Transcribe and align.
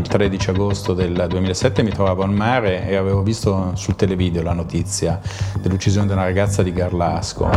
Il 0.00 0.08
13 0.08 0.50
agosto 0.50 0.94
del 0.94 1.26
2007 1.28 1.82
mi 1.82 1.90
trovavo 1.90 2.22
al 2.22 2.30
mare 2.30 2.88
e 2.88 2.96
avevo 2.96 3.20
visto 3.20 3.72
sul 3.74 3.96
televideo 3.96 4.42
la 4.42 4.54
notizia 4.54 5.20
dell'uccisione 5.60 6.06
di 6.06 6.14
una 6.14 6.24
ragazza 6.24 6.62
di 6.62 6.72
Garlasco. 6.72 7.50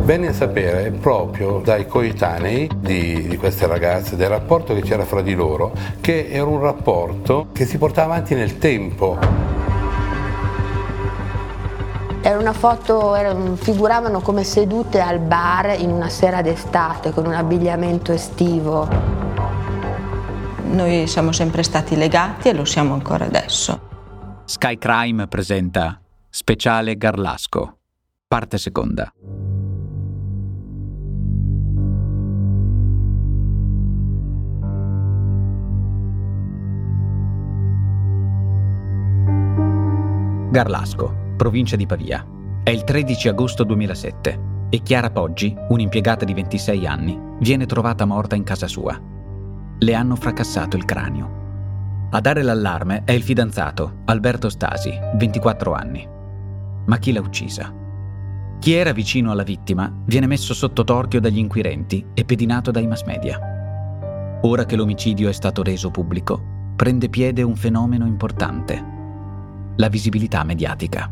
Venne 0.00 0.28
a 0.28 0.32
sapere 0.32 0.92
proprio 0.92 1.60
dai 1.62 1.86
coetanei 1.86 2.70
di, 2.74 3.28
di, 3.28 3.36
queste 3.36 3.66
ragazze 3.66 4.16
del 4.16 4.30
rapporto 4.30 4.72
che 4.72 4.80
c'era 4.80 5.04
fra 5.04 5.20
di 5.20 5.34
loro, 5.34 5.72
che 6.00 6.28
era 6.30 6.46
un 6.46 6.60
rapporto 6.60 7.48
che 7.52 7.66
si 7.66 7.76
portava 7.76 8.14
avanti 8.14 8.34
nel 8.34 8.56
tempo. 8.56 9.18
Era 12.22 12.38
una 12.38 12.54
foto, 12.54 13.14
figuravano 13.56 14.20
come 14.20 14.42
sedute 14.42 15.02
al 15.02 15.18
bar 15.18 15.78
in 15.78 15.90
una 15.90 16.08
sera 16.08 16.40
d'estate 16.40 17.10
con 17.10 17.26
un 17.26 17.34
abbigliamento 17.34 18.10
estivo. 18.10 19.29
Noi 20.70 21.08
siamo 21.08 21.32
sempre 21.32 21.64
stati 21.64 21.96
legati 21.96 22.48
e 22.48 22.54
lo 22.54 22.64
siamo 22.64 22.94
ancora 22.94 23.24
adesso. 23.24 23.88
Sky 24.44 24.78
Crime 24.78 25.26
presenta 25.26 26.00
Speciale 26.28 26.96
Garlasco, 26.96 27.78
parte 28.28 28.56
seconda. 28.56 29.12
Garlasco, 40.52 41.34
provincia 41.36 41.74
di 41.74 41.86
Pavia. 41.86 42.24
È 42.62 42.70
il 42.70 42.84
13 42.84 43.28
agosto 43.28 43.64
2007 43.64 44.40
e 44.70 44.82
Chiara 44.82 45.10
Poggi, 45.10 45.52
un'impiegata 45.68 46.24
di 46.24 46.34
26 46.34 46.86
anni, 46.86 47.18
viene 47.40 47.66
trovata 47.66 48.04
morta 48.04 48.36
in 48.36 48.44
casa 48.44 48.68
sua 48.68 49.18
le 49.82 49.94
hanno 49.94 50.14
fracassato 50.14 50.76
il 50.76 50.84
cranio. 50.84 51.38
A 52.10 52.20
dare 52.20 52.42
l'allarme 52.42 53.02
è 53.04 53.12
il 53.12 53.22
fidanzato, 53.22 54.00
Alberto 54.06 54.50
Stasi, 54.50 54.92
24 55.16 55.72
anni. 55.72 56.06
Ma 56.84 56.98
chi 56.98 57.12
l'ha 57.12 57.20
uccisa? 57.20 57.72
Chi 58.58 58.72
era 58.74 58.92
vicino 58.92 59.30
alla 59.30 59.42
vittima 59.42 59.90
viene 60.04 60.26
messo 60.26 60.52
sotto 60.52 60.84
torchio 60.84 61.20
dagli 61.20 61.38
inquirenti 61.38 62.04
e 62.12 62.24
pedinato 62.26 62.70
dai 62.70 62.86
mass 62.86 63.04
media. 63.04 63.38
Ora 64.42 64.66
che 64.66 64.76
l'omicidio 64.76 65.30
è 65.30 65.32
stato 65.32 65.62
reso 65.62 65.90
pubblico, 65.90 66.74
prende 66.76 67.08
piede 67.08 67.42
un 67.42 67.56
fenomeno 67.56 68.06
importante, 68.06 68.84
la 69.76 69.88
visibilità 69.88 70.44
mediatica. 70.44 71.10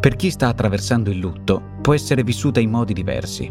Per 0.00 0.16
chi 0.16 0.30
sta 0.30 0.48
attraversando 0.48 1.10
il 1.10 1.18
lutto 1.18 1.62
può 1.80 1.94
essere 1.94 2.22
vissuta 2.22 2.60
in 2.60 2.70
modi 2.70 2.92
diversi. 2.92 3.50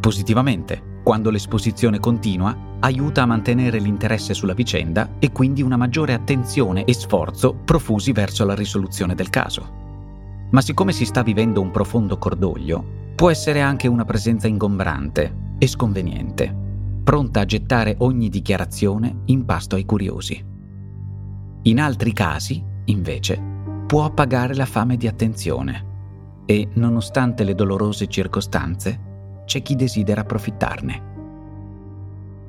Positivamente, 0.00 0.94
quando 1.06 1.30
l'esposizione 1.30 2.00
continua, 2.00 2.52
aiuta 2.80 3.22
a 3.22 3.26
mantenere 3.26 3.78
l'interesse 3.78 4.34
sulla 4.34 4.54
vicenda 4.54 5.08
e 5.20 5.30
quindi 5.30 5.62
una 5.62 5.76
maggiore 5.76 6.14
attenzione 6.14 6.82
e 6.82 6.92
sforzo 6.94 7.54
profusi 7.54 8.10
verso 8.10 8.44
la 8.44 8.56
risoluzione 8.56 9.14
del 9.14 9.30
caso. 9.30 10.48
Ma 10.50 10.60
siccome 10.60 10.90
si 10.90 11.04
sta 11.04 11.22
vivendo 11.22 11.60
un 11.60 11.70
profondo 11.70 12.18
cordoglio, 12.18 13.12
può 13.14 13.30
essere 13.30 13.60
anche 13.60 13.86
una 13.86 14.04
presenza 14.04 14.48
ingombrante 14.48 15.54
e 15.58 15.68
sconveniente, 15.68 16.52
pronta 17.04 17.38
a 17.38 17.44
gettare 17.44 17.94
ogni 17.98 18.28
dichiarazione 18.28 19.20
in 19.26 19.44
pasto 19.44 19.76
ai 19.76 19.84
curiosi. 19.84 20.44
In 21.62 21.78
altri 21.78 22.12
casi, 22.12 22.60
invece, 22.86 23.40
può 23.86 24.04
appagare 24.04 24.56
la 24.56 24.66
fame 24.66 24.96
di 24.96 25.06
attenzione 25.06 26.42
e, 26.46 26.66
nonostante 26.74 27.44
le 27.44 27.54
dolorose 27.54 28.08
circostanze, 28.08 29.14
c'è 29.46 29.62
chi 29.62 29.74
desidera 29.74 30.20
approfittarne. 30.20 31.14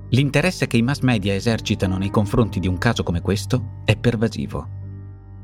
L'interesse 0.10 0.68
che 0.68 0.78
i 0.78 0.82
mass 0.82 1.00
media 1.00 1.34
esercitano 1.34 1.98
nei 1.98 2.10
confronti 2.10 2.60
di 2.60 2.68
un 2.68 2.78
caso 2.78 3.04
come 3.04 3.22
questo 3.22 3.82
è 3.86 3.96
pervasivo. 3.96 4.76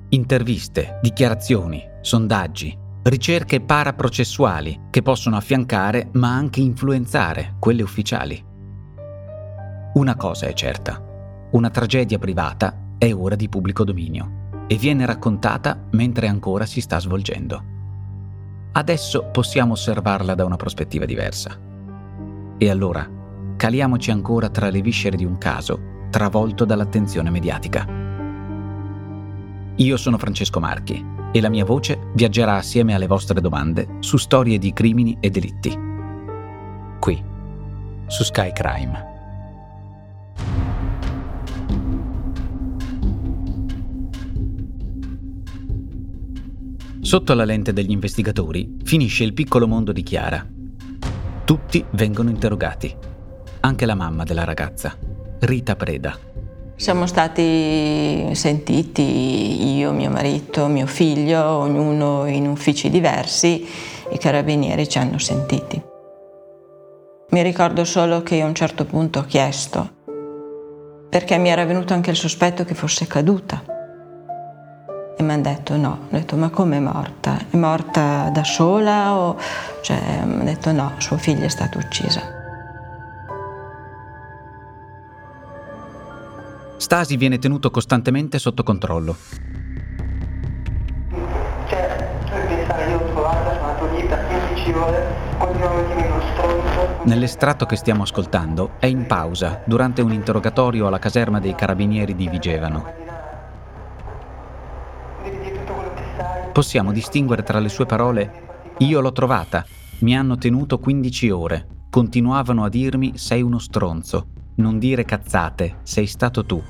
Interviste, 0.09 0.99
dichiarazioni, 1.01 1.81
sondaggi, 2.01 2.77
ricerche 3.03 3.59
paraprocessuali 3.59 4.87
che 4.89 5.01
possono 5.01 5.35
affiancare 5.35 6.09
ma 6.13 6.33
anche 6.33 6.61
influenzare 6.61 7.55
quelle 7.59 7.83
ufficiali. 7.83 8.41
Una 9.95 10.15
cosa 10.15 10.47
è 10.47 10.53
certa, 10.53 11.01
una 11.51 11.69
tragedia 11.69 12.17
privata 12.17 12.95
è 12.97 13.13
ora 13.13 13.35
di 13.35 13.49
pubblico 13.49 13.83
dominio 13.83 14.65
e 14.67 14.75
viene 14.77 15.05
raccontata 15.05 15.87
mentre 15.91 16.27
ancora 16.27 16.65
si 16.65 16.79
sta 16.79 16.99
svolgendo. 16.99 17.71
Adesso 18.75 19.25
possiamo 19.31 19.73
osservarla 19.73 20.33
da 20.33 20.45
una 20.45 20.55
prospettiva 20.55 21.05
diversa. 21.05 21.55
E 22.57 22.69
allora, 22.69 23.07
caliamoci 23.55 24.09
ancora 24.09 24.49
tra 24.49 24.69
le 24.71 24.81
viscere 24.81 25.15
di 25.15 25.25
un 25.25 25.37
caso 25.37 26.07
travolto 26.09 26.65
dall'attenzione 26.65 27.29
mediatica. 27.29 27.87
Io 29.75 29.97
sono 29.97 30.17
Francesco 30.17 30.59
Marchi 30.59 31.05
e 31.31 31.39
la 31.39 31.49
mia 31.49 31.65
voce 31.65 32.09
viaggerà 32.13 32.55
assieme 32.55 32.95
alle 32.95 33.07
vostre 33.07 33.41
domande 33.41 33.97
su 33.99 34.17
storie 34.17 34.57
di 34.57 34.73
crimini 34.73 35.17
e 35.19 35.29
delitti. 35.29 35.77
Qui, 36.99 37.23
su 38.07 38.23
Sky 38.23 38.51
Crime. 38.53 39.12
Sotto 47.13 47.35
la 47.35 47.45
lente 47.45 47.73
degli 47.73 47.91
investigatori 47.91 48.77
finisce 48.83 49.23
il 49.23 49.33
piccolo 49.33 49.67
mondo 49.67 49.91
di 49.91 50.01
Chiara. 50.01 50.43
Tutti 51.45 51.85
vengono 51.91 52.31
interrogati, 52.31 52.91
anche 53.59 53.85
la 53.85 53.93
mamma 53.93 54.23
della 54.23 54.43
ragazza, 54.43 54.97
Rita 55.41 55.75
Preda. 55.75 56.17
Siamo 56.75 57.05
stati 57.05 58.31
sentiti 58.33 59.75
io, 59.75 59.91
mio 59.91 60.09
marito, 60.09 60.65
mio 60.65 60.87
figlio, 60.87 61.39
ognuno 61.39 62.25
in 62.25 62.47
uffici 62.47 62.89
diversi, 62.89 63.63
i 64.09 64.17
carabinieri 64.17 64.89
ci 64.89 64.97
hanno 64.97 65.19
sentiti. 65.19 65.79
Mi 67.29 67.43
ricordo 67.43 67.85
solo 67.85 68.23
che 68.23 68.41
a 68.41 68.47
un 68.47 68.55
certo 68.55 68.85
punto 68.85 69.19
ho 69.19 69.25
chiesto, 69.25 69.87
perché 71.11 71.37
mi 71.37 71.49
era 71.49 71.63
venuto 71.63 71.93
anche 71.93 72.09
il 72.09 72.17
sospetto 72.17 72.63
che 72.63 72.73
fosse 72.73 73.05
caduta 73.05 73.72
e 75.15 75.23
mi 75.23 75.31
hanno 75.31 75.43
detto 75.43 75.77
no, 75.77 75.89
ho 75.89 76.07
detto 76.09 76.35
ma 76.35 76.49
come 76.49 76.77
è 76.77 76.79
morta? 76.79 77.37
È 77.49 77.55
morta 77.55 78.29
da 78.29 78.43
sola? 78.43 79.13
O... 79.13 79.37
Cioè, 79.81 80.23
mi 80.25 80.33
hanno 80.33 80.43
detto 80.43 80.71
no, 80.71 80.93
sua 80.97 81.17
figlia 81.17 81.45
è 81.45 81.49
stata 81.49 81.77
uccisa. 81.77 82.21
Stasi 86.77 87.15
viene 87.15 87.37
tenuto 87.39 87.71
costantemente 87.71 88.39
sotto 88.39 88.63
controllo. 88.63 89.15
Cioè, 91.67 92.09
tu 92.25 92.47
pensare, 92.47 92.89
io 92.89 92.97
l'ho 92.97 93.05
trovata, 93.11 93.53
sono 93.53 93.65
andato 93.67 93.95
lì 93.95 94.03
per 94.05 94.25
15 94.27 94.71
ore, 94.73 95.15
continuavo 95.37 95.79
a 95.79 95.95
dire 95.95 96.07
uno 96.07 96.21
stronzo. 96.33 97.03
Nell'estratto 97.03 97.65
che 97.65 97.75
stiamo 97.75 98.03
ascoltando 98.03 98.71
è 98.79 98.87
in 98.87 99.05
pausa 99.05 99.61
durante 99.65 100.01
un 100.01 100.11
interrogatorio 100.11 100.87
alla 100.87 100.99
caserma 100.99 101.39
dei 101.39 101.55
carabinieri 101.55 102.15
di 102.15 102.27
Vigevano. 102.27 103.12
Possiamo 106.53 106.93
distinguere 106.93 107.43
tra 107.43 107.59
le 107.59 107.67
sue 107.67 107.85
parole 107.85 108.51
io 108.77 109.01
l'ho 109.01 109.11
trovata, 109.11 109.65
mi 109.99 110.15
hanno 110.15 110.37
tenuto 110.37 110.79
15 110.79 111.29
ore, 111.29 111.67
continuavano 111.89 112.63
a 112.63 112.69
dirmi 112.69 113.17
sei 113.17 113.41
uno 113.41 113.59
stronzo, 113.59 114.27
non 114.55 114.79
dire 114.79 115.03
cazzate, 115.03 115.77
sei 115.83 116.05
stato 116.07 116.45
tu, 116.45 116.61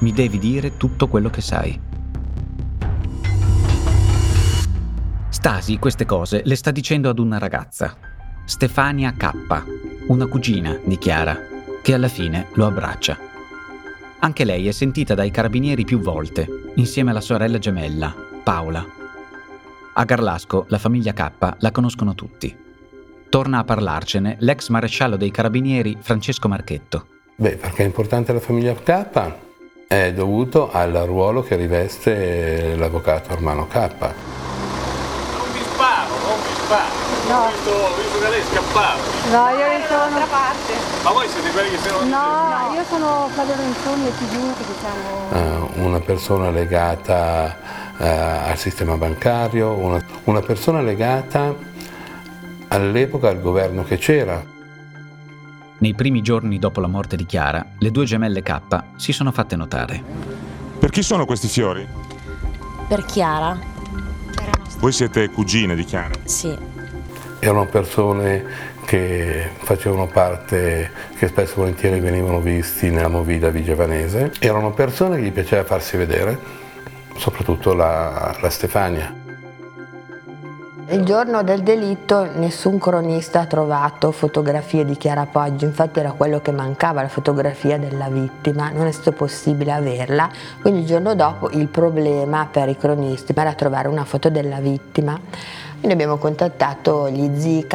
mi 0.00 0.12
devi 0.12 0.38
dire 0.38 0.76
tutto 0.76 1.08
quello 1.08 1.30
che 1.30 1.40
sai. 1.40 1.80
Stasi 5.28 5.78
queste 5.78 6.04
cose 6.04 6.42
le 6.44 6.56
sta 6.56 6.70
dicendo 6.70 7.08
ad 7.08 7.18
una 7.18 7.38
ragazza, 7.38 7.96
Stefania 8.44 9.12
K, 9.12 9.32
una 10.08 10.26
cugina 10.26 10.78
di 10.84 10.98
Chiara, 10.98 11.36
che 11.80 11.94
alla 11.94 12.08
fine 12.08 12.48
lo 12.54 12.66
abbraccia. 12.66 13.18
Anche 14.20 14.44
lei 14.44 14.68
è 14.68 14.72
sentita 14.72 15.14
dai 15.14 15.30
carabinieri 15.30 15.84
più 15.84 16.00
volte, 16.00 16.72
insieme 16.74 17.10
alla 17.10 17.20
sorella 17.20 17.58
gemella, 17.58 18.14
Paola, 18.44 19.00
a 19.94 20.04
Garlasco 20.04 20.64
la 20.68 20.78
famiglia 20.78 21.12
K 21.12 21.56
la 21.58 21.70
conoscono 21.70 22.14
tutti. 22.14 22.56
torna 23.32 23.60
a 23.60 23.64
parlarcene 23.64 24.36
l'ex 24.40 24.68
maresciallo 24.68 25.16
dei 25.16 25.30
carabinieri 25.30 25.96
Francesco 25.98 26.48
Marchetto. 26.48 27.06
Beh, 27.36 27.56
perché 27.56 27.82
è 27.82 27.86
importante 27.86 28.30
la 28.30 28.40
famiglia 28.40 28.74
K? 28.74 29.32
È 29.86 30.12
dovuto 30.12 30.70
al 30.70 30.92
ruolo 30.92 31.42
che 31.42 31.56
riveste 31.56 32.76
l'avvocato 32.76 33.32
Armano 33.32 33.66
K. 33.68 33.74
Non 33.74 33.80
mi 35.50 35.60
sparo, 35.60 36.12
non 36.28 36.38
mi 36.44 36.54
sparo. 36.62 37.00
No. 37.28 37.38
Ho 37.38 37.48
visto, 37.48 37.70
ho 37.70 37.94
visto 37.96 38.18
che 38.20 38.28
lei 38.28 38.42
scappava. 38.42 39.00
No, 39.30 39.48
io 39.56 39.86
sono... 39.88 40.26
parte. 40.26 40.72
Ma 41.02 41.10
voi 41.12 41.28
siete 41.28 41.50
quelli 41.52 41.70
che 41.70 41.78
sono... 41.78 42.00
No, 42.00 42.68
no. 42.68 42.74
io 42.74 42.84
sono 42.84 43.28
Flavio 43.32 43.54
Renzoni 43.56 44.06
e 44.08 44.12
Tigini, 44.18 44.52
che 44.58 44.64
diciamo... 44.66 45.70
Uh, 45.72 45.86
una 45.86 46.00
persona 46.00 46.50
legata 46.50 47.56
uh, 47.98 48.02
al 48.04 48.58
sistema 48.58 48.96
bancario, 48.96 49.72
una, 49.72 50.04
una 50.24 50.40
persona 50.40 50.80
legata 50.80 51.54
all'epoca 52.68 53.28
al 53.28 53.40
governo 53.40 53.84
che 53.84 53.98
c'era. 53.98 54.42
Nei 55.78 55.94
primi 55.94 56.22
giorni 56.22 56.58
dopo 56.58 56.80
la 56.80 56.86
morte 56.86 57.16
di 57.16 57.26
Chiara, 57.26 57.64
le 57.78 57.90
due 57.90 58.04
gemelle 58.04 58.42
K 58.42 58.60
si 58.96 59.12
sono 59.12 59.32
fatte 59.32 59.56
notare. 59.56 60.02
Per 60.78 60.90
chi 60.90 61.02
sono 61.02 61.26
questi 61.26 61.48
fiori? 61.48 61.86
Per 62.88 63.04
Chiara. 63.04 63.58
Voi 64.78 64.92
siete 64.92 65.28
cugine 65.30 65.74
di 65.74 65.84
Chiara? 65.84 66.14
Sì. 66.24 66.56
Erano 67.40 67.66
persone 67.66 68.70
che 68.84 69.48
facevano 69.58 70.06
parte, 70.06 70.90
che 71.16 71.28
spesso 71.28 71.52
e 71.52 71.56
volentieri 71.56 72.00
venivano 72.00 72.40
visti 72.40 72.90
nella 72.90 73.08
movida 73.08 73.48
vigevanese. 73.48 74.32
Erano 74.38 74.72
persone 74.72 75.16
che 75.16 75.22
gli 75.22 75.32
piaceva 75.32 75.64
farsi 75.64 75.96
vedere, 75.96 76.38
soprattutto 77.16 77.74
la, 77.74 78.34
la 78.40 78.50
Stefania. 78.50 79.20
Il 80.88 81.04
giorno 81.04 81.42
del 81.42 81.62
delitto 81.62 82.28
nessun 82.34 82.78
cronista 82.78 83.40
ha 83.40 83.46
trovato 83.46 84.10
fotografie 84.10 84.84
di 84.84 84.96
Chiara 84.96 85.24
Poggi, 85.24 85.64
infatti 85.64 86.00
era 86.00 86.12
quello 86.12 86.40
che 86.40 86.50
mancava, 86.50 87.00
la 87.00 87.08
fotografia 87.08 87.78
della 87.78 88.08
vittima, 88.10 88.68
non 88.70 88.86
è 88.86 88.92
stato 88.92 89.12
possibile 89.12 89.72
averla, 89.72 90.28
quindi 90.60 90.80
il 90.80 90.86
giorno 90.86 91.14
dopo 91.14 91.48
il 91.50 91.68
problema 91.68 92.46
per 92.50 92.68
i 92.68 92.76
cronisti 92.76 93.32
era 93.34 93.54
trovare 93.54 93.88
una 93.88 94.04
foto 94.04 94.28
della 94.28 94.58
vittima. 94.58 95.18
Quindi 95.72 95.92
abbiamo 95.92 96.18
contattato 96.18 97.08
gli 97.08 97.30
zii 97.40 97.66
K. 97.66 97.74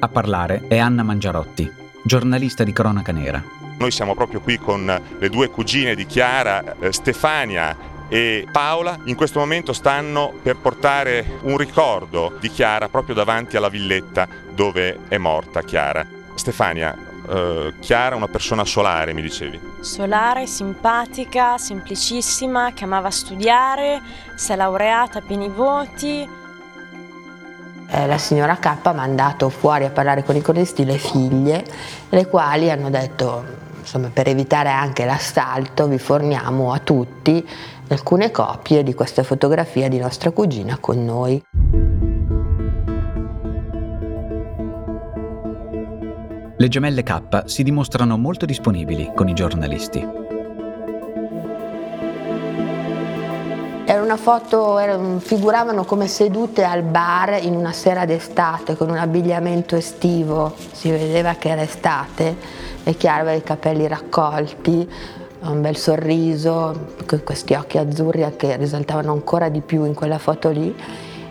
A 0.00 0.08
parlare 0.08 0.64
è 0.68 0.76
Anna 0.76 1.02
Mangiarotti, 1.02 1.72
giornalista 2.02 2.62
di 2.62 2.72
cronaca 2.72 3.12
nera. 3.12 3.42
Noi 3.78 3.90
siamo 3.90 4.14
proprio 4.14 4.40
qui 4.40 4.58
con 4.58 5.00
le 5.18 5.28
due 5.30 5.48
cugine 5.48 5.94
di 5.94 6.04
Chiara, 6.04 6.76
eh, 6.78 6.92
Stefania 6.92 7.74
e 8.08 8.46
Paola 8.50 8.98
in 9.04 9.14
questo 9.14 9.38
momento 9.38 9.72
stanno 9.72 10.32
per 10.42 10.56
portare 10.56 11.38
un 11.42 11.56
ricordo 11.56 12.36
di 12.40 12.50
Chiara 12.50 12.88
proprio 12.88 13.14
davanti 13.14 13.56
alla 13.56 13.68
villetta 13.68 14.28
dove 14.50 15.00
è 15.08 15.16
morta 15.18 15.62
Chiara. 15.62 16.06
Stefania, 16.34 16.96
eh, 17.28 17.74
Chiara 17.80 18.14
è 18.14 18.16
una 18.16 18.28
persona 18.28 18.64
solare, 18.64 19.12
mi 19.14 19.22
dicevi. 19.22 19.60
Solare, 19.80 20.46
simpatica, 20.46 21.58
semplicissima, 21.58 22.72
che 22.72 22.84
amava 22.84 23.10
studiare, 23.10 24.00
si 24.34 24.52
è 24.52 24.56
laureata 24.56 25.18
a 25.18 25.22
pieni 25.22 25.48
voti. 25.48 26.28
Eh, 27.86 28.06
la 28.06 28.18
signora 28.18 28.56
K 28.56 28.78
ha 28.82 28.92
mandato 28.92 29.48
fuori 29.48 29.84
a 29.84 29.90
parlare 29.90 30.24
con 30.24 30.36
i 30.36 30.42
cronisti 30.42 30.84
le 30.84 30.98
figlie, 30.98 31.64
le 32.08 32.26
quali 32.26 32.70
hanno 32.70 32.90
detto, 32.90 33.44
insomma, 33.78 34.10
per 34.12 34.28
evitare 34.28 34.70
anche 34.70 35.04
l'assalto, 35.04 35.86
vi 35.86 35.98
forniamo 35.98 36.72
a 36.72 36.78
tutti 36.78 37.46
alcune 37.88 38.30
copie 38.30 38.82
di 38.82 38.94
questa 38.94 39.22
fotografia 39.22 39.88
di 39.88 39.98
nostra 39.98 40.30
cugina 40.30 40.78
con 40.80 41.04
noi. 41.04 41.42
Le 46.56 46.68
gemelle 46.68 47.02
K 47.02 47.42
si 47.44 47.62
dimostrano 47.62 48.16
molto 48.16 48.46
disponibili 48.46 49.10
con 49.14 49.28
i 49.28 49.34
giornalisti. 49.34 50.22
Era 53.86 54.02
una 54.02 54.16
foto, 54.16 54.78
figuravano 55.18 55.84
come 55.84 56.06
sedute 56.06 56.64
al 56.64 56.82
bar 56.82 57.38
in 57.42 57.54
una 57.54 57.72
sera 57.72 58.06
d'estate 58.06 58.76
con 58.76 58.88
un 58.88 58.96
abbigliamento 58.96 59.76
estivo, 59.76 60.54
si 60.72 60.90
vedeva 60.90 61.34
che 61.34 61.50
era 61.50 61.60
estate, 61.60 62.34
e 62.82 62.96
chiaro 62.96 63.22
aveva 63.22 63.36
i 63.36 63.42
capelli 63.42 63.86
raccolti, 63.86 64.90
un 65.50 65.60
bel 65.60 65.76
sorriso, 65.76 66.88
questi 67.24 67.54
occhi 67.54 67.78
azzurri 67.78 68.24
che 68.36 68.56
risaltavano 68.56 69.12
ancora 69.12 69.48
di 69.48 69.60
più 69.60 69.84
in 69.84 69.94
quella 69.94 70.18
foto 70.18 70.50
lì, 70.50 70.74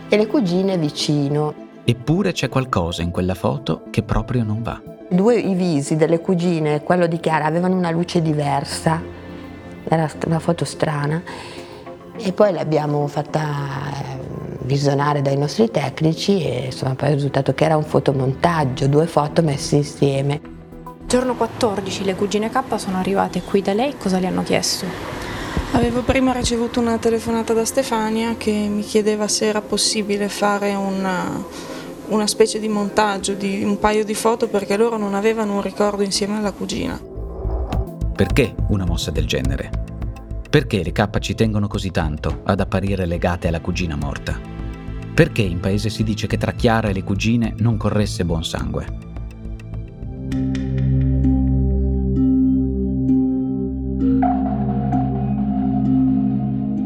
e 0.08 0.16
le 0.16 0.26
cugine 0.26 0.76
vicino. 0.76 1.54
Eppure 1.84 2.32
c'è 2.32 2.48
qualcosa 2.48 3.02
in 3.02 3.10
quella 3.10 3.34
foto 3.34 3.82
che 3.90 4.02
proprio 4.02 4.44
non 4.44 4.62
va. 4.62 4.80
Due 5.08 5.36
i 5.36 5.54
visi 5.54 5.96
delle 5.96 6.20
cugine 6.20 6.76
e 6.76 6.82
quello 6.82 7.06
di 7.06 7.18
Chiara 7.20 7.44
avevano 7.44 7.76
una 7.76 7.90
luce 7.90 8.22
diversa, 8.22 9.02
era 9.86 10.08
una 10.26 10.38
foto 10.38 10.64
strana, 10.64 11.22
e 12.16 12.32
poi 12.32 12.52
l'abbiamo 12.52 13.06
fatta 13.06 13.40
eh, 13.40 14.18
visionare 14.62 15.20
dai 15.20 15.36
nostri 15.36 15.70
tecnici 15.70 16.42
e 16.42 16.66
insomma 16.66 16.94
poi 16.94 17.10
è 17.10 17.12
risultato 17.14 17.52
che 17.52 17.64
era 17.64 17.76
un 17.76 17.82
fotomontaggio, 17.82 18.86
due 18.86 19.06
foto 19.06 19.42
messe 19.42 19.76
insieme. 19.76 20.53
Giorno 21.14 21.36
14 21.36 22.02
le 22.02 22.16
cugine 22.16 22.50
K 22.50 22.76
sono 22.76 22.98
arrivate 22.98 23.40
qui 23.40 23.62
da 23.62 23.72
lei, 23.72 23.96
cosa 23.96 24.18
le 24.18 24.26
hanno 24.26 24.42
chiesto? 24.42 24.84
Avevo 25.70 26.02
prima 26.02 26.32
ricevuto 26.32 26.80
una 26.80 26.98
telefonata 26.98 27.52
da 27.52 27.64
Stefania 27.64 28.34
che 28.36 28.50
mi 28.50 28.82
chiedeva 28.82 29.28
se 29.28 29.46
era 29.46 29.60
possibile 29.60 30.28
fare 30.28 30.74
una, 30.74 31.40
una 32.08 32.26
specie 32.26 32.58
di 32.58 32.66
montaggio 32.66 33.34
di 33.34 33.62
un 33.62 33.78
paio 33.78 34.04
di 34.04 34.14
foto 34.14 34.48
perché 34.48 34.76
loro 34.76 34.96
non 34.96 35.14
avevano 35.14 35.54
un 35.54 35.62
ricordo 35.62 36.02
insieme 36.02 36.38
alla 36.38 36.50
cugina. 36.50 37.00
Perché 38.16 38.52
una 38.70 38.84
mossa 38.84 39.12
del 39.12 39.26
genere? 39.26 39.70
Perché 40.50 40.82
le 40.82 40.90
K 40.90 41.18
ci 41.20 41.36
tengono 41.36 41.68
così 41.68 41.92
tanto 41.92 42.40
ad 42.42 42.58
apparire 42.58 43.06
legate 43.06 43.46
alla 43.46 43.60
cugina 43.60 43.94
morta? 43.94 44.36
Perché 45.14 45.42
in 45.42 45.60
paese 45.60 45.90
si 45.90 46.02
dice 46.02 46.26
che 46.26 46.38
tra 46.38 46.50
Chiara 46.50 46.88
e 46.88 46.92
le 46.92 47.04
cugine 47.04 47.54
non 47.58 47.76
corresse 47.76 48.24
buon 48.24 48.42
sangue? 48.42 49.13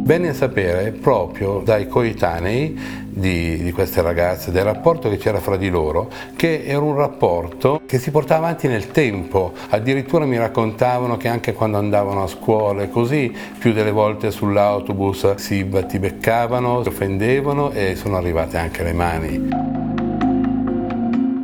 Bene 0.09 0.31
a 0.31 0.33
sapere 0.33 0.93
proprio 0.93 1.61
dai 1.63 1.87
coetanei 1.87 3.05
di, 3.11 3.63
di, 3.63 3.73
queste 3.73 4.01
ragazze, 4.01 4.51
del 4.51 4.65
rapporto 4.65 5.11
che 5.11 5.19
c'era 5.19 5.39
fra 5.39 5.59
di 5.59 5.69
loro, 5.69 6.11
che 6.35 6.63
era 6.65 6.81
un 6.81 6.97
rapporto 6.97 7.83
che 7.85 7.99
si 7.99 8.11
portava 8.11 8.47
avanti 8.47 8.69
nel 8.69 8.91
tempo. 8.91 9.53
Addirittura 9.69 10.25
mi 10.25 10.39
raccontavano 10.39 11.19
che 11.19 11.29
anche 11.29 11.53
quando 11.53 11.77
andavano 11.77 12.23
a 12.23 12.27
scuola 12.27 12.85
e 12.85 12.88
così, 12.88 13.37
più 13.59 13.75
delle 13.75 13.91
volte 13.91 14.31
sull'autobus 14.31 15.35
si 15.35 15.62
battibeccavano, 15.65 16.85
si 16.85 16.88
offendevano 16.88 17.71
e 17.73 17.95
sono 17.95 18.17
arrivate 18.17 18.57
anche 18.57 18.83
le 18.83 18.93
mani. 18.95 19.49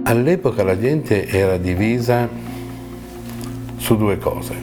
All'epoca 0.05 0.63
la 0.63 0.79
gente 0.81 1.27
era 1.27 1.59
divisa 1.59 2.27
su 3.77 3.95
due 3.99 4.17
cose. 4.17 4.55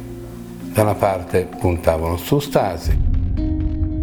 Da 0.73 0.81
una 0.81 0.95
parte 0.95 1.47
puntavano 1.59 2.17
su 2.17 2.39
Stasi, 2.39 3.10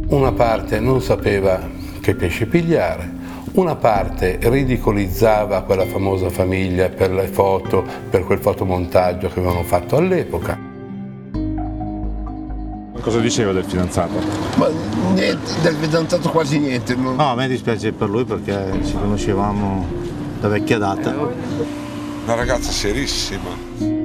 una 0.08 0.32
parte 0.32 0.80
non 0.80 1.02
sapeva 1.02 1.60
che 2.00 2.14
pesce 2.14 2.46
pigliare, 2.46 3.16
una 3.52 3.76
parte 3.76 4.38
ridicolizzava 4.40 5.62
quella 5.62 5.84
famosa 5.84 6.30
famiglia 6.30 6.88
per 6.88 7.10
le 7.10 7.26
foto, 7.26 7.84
per 8.08 8.24
quel 8.24 8.38
fotomontaggio 8.38 9.28
che 9.28 9.40
avevano 9.40 9.62
fatto 9.64 9.96
all'epoca. 9.96 10.66
Cosa 13.00 13.20
diceva 13.20 13.52
del 13.52 13.64
fidanzato? 13.64 14.18
Ma 14.56 14.68
niente, 15.14 15.60
del 15.62 15.74
fidanzato 15.76 16.30
quasi 16.30 16.58
niente. 16.58 16.94
Non... 16.94 17.16
No, 17.16 17.30
a 17.30 17.34
me 17.34 17.48
dispiace 17.48 17.92
per 17.92 18.08
lui 18.08 18.24
perché 18.24 18.80
ci 18.84 18.92
conoscevamo 18.94 19.86
da 20.40 20.48
vecchia 20.48 20.78
data. 20.78 21.14
Una 22.24 22.34
ragazza 22.34 22.70
serissima. 22.70 23.97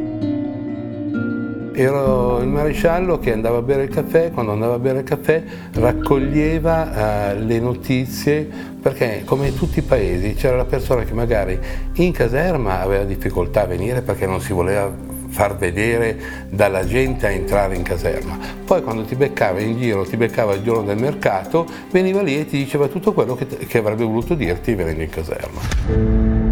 Ero 1.75 2.39
il 2.39 2.48
maresciallo 2.48 3.18
che 3.18 3.34
andava 3.34 3.58
a 3.58 3.62
bere 3.62 3.84
il 3.84 3.89
caffè, 3.89 4.32
quando 4.32 4.51
andava 4.51 4.75
a 4.75 4.80
bere 4.80 5.00
il 5.00 5.06
caffè 5.06 5.44
raccoglieva 5.74 7.32
eh, 7.32 7.39
le 7.39 7.60
notizie 7.60 8.48
perché 8.80 9.24
come 9.25 9.48
in 9.48 9.56
tutti 9.56 9.80
i 9.80 9.82
paesi 9.82 10.36
c'era 10.36 10.56
la 10.56 10.65
persona 10.65 11.03
che 11.03 11.13
magari 11.13 11.58
in 11.94 12.12
caserma 12.12 12.82
aveva 12.82 13.06
difficoltà 13.06 13.62
a 13.62 13.65
venire 13.65 14.01
perché 14.01 14.27
non 14.27 14.39
si 14.42 14.53
voleva 14.53 14.92
far 15.30 15.58
vedere 15.58 16.15
dalla 16.50 16.86
gente 16.86 17.25
a 17.25 17.32
entrare 17.32 17.75
in 17.75 17.82
caserma. 17.82 18.38
Poi 18.63 18.84
quando 18.84 19.03
ti 19.03 19.15
beccava 19.15 19.60
in 19.60 19.77
giro, 19.80 20.03
ti 20.03 20.15
beccava 20.15 20.53
il 20.53 20.62
giorno 20.62 20.84
del 20.84 20.98
mercato, 20.98 21.65
veniva 21.89 22.22
lì 22.22 22.39
e 22.39 22.46
ti 22.46 22.58
diceva 22.58 22.88
tutto 22.88 23.13
quello 23.13 23.36
che, 23.36 23.48
che 23.48 23.77
avrebbe 23.80 24.03
voluto 24.03 24.36
dirti 24.36 24.75
venendo 24.75 25.01
in 25.01 25.10
caserma. 25.10 26.43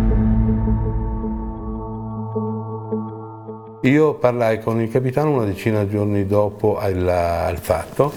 Io 3.84 4.14
parlai 4.14 4.60
con 4.62 4.80
il 4.80 4.92
capitano 4.92 5.32
una 5.32 5.46
decina 5.46 5.84
di 5.84 5.90
giorni 5.90 6.28
dopo 6.28 6.78
al, 6.78 7.08
al 7.08 7.58
fatto 7.58 8.14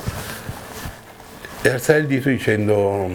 e 1.63 1.69
alzare 1.71 2.01
il 2.01 2.07
dito 2.07 2.29
dicendo 2.29 3.09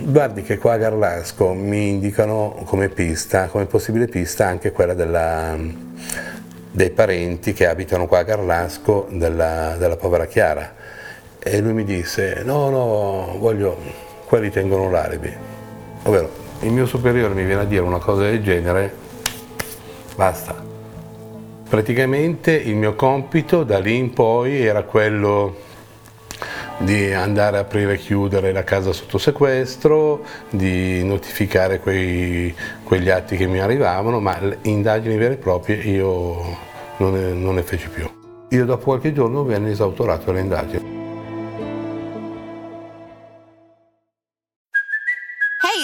guardi 0.00 0.42
che 0.42 0.58
qua 0.58 0.74
a 0.74 0.76
Garlasco 0.76 1.54
mi 1.54 1.88
indicano 1.88 2.60
come 2.66 2.90
pista, 2.90 3.46
come 3.46 3.64
possibile 3.64 4.06
pista 4.06 4.46
anche 4.46 4.70
quella 4.70 4.92
della, 4.92 5.56
dei 6.70 6.90
parenti 6.90 7.54
che 7.54 7.66
abitano 7.66 8.06
qua 8.06 8.18
a 8.18 8.24
Garlasco 8.24 9.08
della, 9.10 9.76
della 9.78 9.96
povera 9.96 10.26
Chiara. 10.26 10.74
E 11.38 11.60
lui 11.60 11.72
mi 11.72 11.84
disse 11.84 12.42
no, 12.44 12.68
no, 12.68 13.36
voglio, 13.38 13.78
quelli 14.26 14.50
tengono 14.50 14.90
l'alibi. 14.90 15.34
Ovvero, 16.02 16.30
il 16.60 16.70
mio 16.70 16.84
superiore 16.84 17.32
mi 17.32 17.46
viene 17.46 17.62
a 17.62 17.64
dire 17.64 17.80
una 17.80 17.98
cosa 17.98 18.24
del 18.24 18.42
genere, 18.42 18.94
basta. 20.16 20.63
Praticamente 21.68 22.52
il 22.52 22.76
mio 22.76 22.94
compito 22.94 23.64
da 23.64 23.78
lì 23.78 23.96
in 23.96 24.12
poi 24.12 24.64
era 24.64 24.82
quello 24.82 25.56
di 26.78 27.12
andare 27.12 27.56
a 27.56 27.60
aprire 27.60 27.94
e 27.94 27.98
chiudere 27.98 28.52
la 28.52 28.64
casa 28.64 28.92
sotto 28.92 29.18
sequestro, 29.18 30.24
di 30.50 31.02
notificare 31.04 31.80
quei, 31.80 32.54
quegli 32.82 33.08
atti 33.08 33.36
che 33.36 33.46
mi 33.46 33.60
arrivavano, 33.60 34.20
ma 34.20 34.38
indagini 34.62 35.16
vere 35.16 35.34
e 35.34 35.38
proprie 35.38 35.76
io 35.76 36.72
non 36.98 37.12
ne, 37.12 37.32
non 37.32 37.54
ne 37.54 37.62
feci 37.62 37.88
più. 37.88 38.08
Io 38.50 38.64
dopo 38.64 38.84
qualche 38.84 39.12
giorno 39.12 39.42
venne 39.44 39.70
esautorato 39.70 40.32
le 40.32 40.40
indagini. 40.40 40.93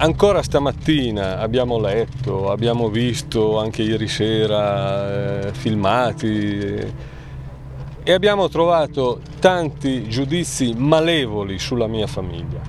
Ancora 0.00 0.44
stamattina 0.44 1.40
abbiamo 1.40 1.76
letto, 1.80 2.52
abbiamo 2.52 2.88
visto 2.88 3.58
anche 3.58 3.82
ieri 3.82 4.06
sera 4.06 5.48
eh, 5.48 5.52
filmati 5.52 6.58
eh, 6.58 6.92
e 8.04 8.12
abbiamo 8.12 8.48
trovato 8.48 9.20
tanti 9.40 10.08
giudizi 10.08 10.72
malevoli 10.76 11.58
sulla 11.58 11.88
mia 11.88 12.06
famiglia, 12.06 12.60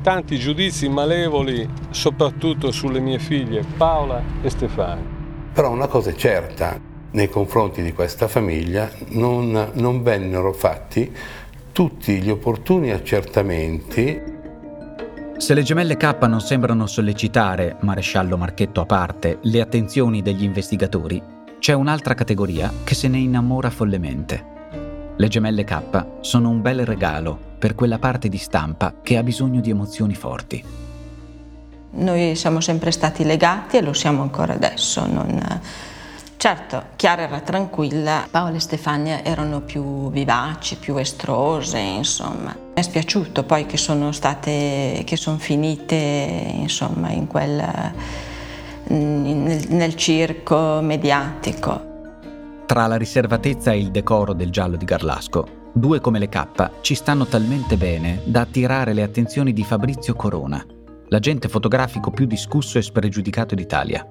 tanti 0.00 0.38
giudizi 0.38 0.88
malevoli 0.88 1.68
soprattutto 1.90 2.72
sulle 2.72 3.00
mie 3.00 3.18
figlie 3.18 3.62
Paola 3.76 4.22
e 4.40 4.48
Stefania. 4.48 5.04
Però 5.52 5.70
una 5.70 5.88
cosa 5.88 6.08
è 6.08 6.14
certa, 6.14 6.80
nei 7.10 7.28
confronti 7.28 7.82
di 7.82 7.92
questa 7.92 8.28
famiglia 8.28 8.90
non, 9.08 9.72
non 9.74 10.02
vennero 10.02 10.54
fatti 10.54 11.14
tutti 11.70 12.22
gli 12.22 12.30
opportuni 12.30 12.92
accertamenti 12.92 14.35
se 15.38 15.54
le 15.54 15.62
gemelle 15.62 15.96
K 15.96 16.16
non 16.26 16.40
sembrano 16.40 16.86
sollecitare, 16.86 17.76
maresciallo 17.80 18.36
Marchetto 18.36 18.80
a 18.80 18.86
parte, 18.86 19.38
le 19.42 19.60
attenzioni 19.60 20.22
degli 20.22 20.42
investigatori, 20.42 21.22
c'è 21.58 21.72
un'altra 21.72 22.14
categoria 22.14 22.72
che 22.84 22.94
se 22.94 23.08
ne 23.08 23.18
innamora 23.18 23.70
follemente. 23.70 24.54
Le 25.16 25.28
gemelle 25.28 25.64
K 25.64 26.06
sono 26.20 26.48
un 26.48 26.62
bel 26.62 26.84
regalo 26.84 27.38
per 27.58 27.74
quella 27.74 27.98
parte 27.98 28.28
di 28.28 28.38
stampa 28.38 28.94
che 29.02 29.16
ha 29.16 29.22
bisogno 29.22 29.60
di 29.60 29.70
emozioni 29.70 30.14
forti. 30.14 30.64
Noi 31.92 32.34
siamo 32.34 32.60
sempre 32.60 32.90
stati 32.90 33.24
legati 33.24 33.76
e 33.76 33.82
lo 33.82 33.92
siamo 33.92 34.22
ancora 34.22 34.54
adesso. 34.54 35.06
Non... 35.06 35.60
Certo, 36.46 36.90
Chiara 36.94 37.22
era 37.22 37.40
tranquilla, 37.40 38.24
Paola 38.30 38.54
e 38.54 38.60
Stefania 38.60 39.24
erano 39.24 39.62
più 39.62 40.12
vivaci, 40.12 40.76
più 40.76 40.96
estrose, 40.96 41.80
insomma. 41.80 42.54
Mi 42.54 42.72
è 42.72 42.82
spiaciuto 42.82 43.42
poi 43.42 43.66
che 43.66 43.76
sono 43.76 44.12
state, 44.12 45.02
che 45.04 45.16
sono 45.16 45.38
finite, 45.38 45.96
insomma, 45.96 47.10
in 47.10 47.26
quel, 47.26 47.92
nel, 48.84 49.66
nel 49.70 49.94
circo 49.96 50.78
mediatico. 50.80 52.14
Tra 52.64 52.86
la 52.86 52.96
riservatezza 52.96 53.72
e 53.72 53.80
il 53.80 53.90
decoro 53.90 54.32
del 54.32 54.52
giallo 54.52 54.76
di 54.76 54.84
Garlasco, 54.84 55.48
due 55.72 56.00
come 56.00 56.20
le 56.20 56.28
K 56.28 56.70
ci 56.80 56.94
stanno 56.94 57.26
talmente 57.26 57.76
bene 57.76 58.20
da 58.22 58.42
attirare 58.42 58.92
le 58.92 59.02
attenzioni 59.02 59.52
di 59.52 59.64
Fabrizio 59.64 60.14
Corona, 60.14 60.64
l'agente 61.08 61.48
fotografico 61.48 62.12
più 62.12 62.24
discusso 62.24 62.78
e 62.78 62.82
spregiudicato 62.82 63.56
d'Italia. 63.56 64.06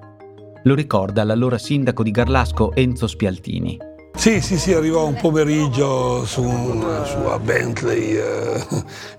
Lo 0.66 0.74
ricorda 0.74 1.22
l'allora 1.22 1.58
sindaco 1.58 2.02
di 2.02 2.10
Garlasco 2.10 2.74
Enzo 2.74 3.06
Spialtini. 3.06 3.78
Sì, 4.16 4.40
sì, 4.40 4.58
sì, 4.58 4.72
arrivò 4.72 5.06
un 5.06 5.14
pomeriggio 5.14 6.24
su 6.24 6.42
una 6.42 7.04
sua 7.04 7.38
Bentley. 7.38 8.16
Eh. 8.16 8.66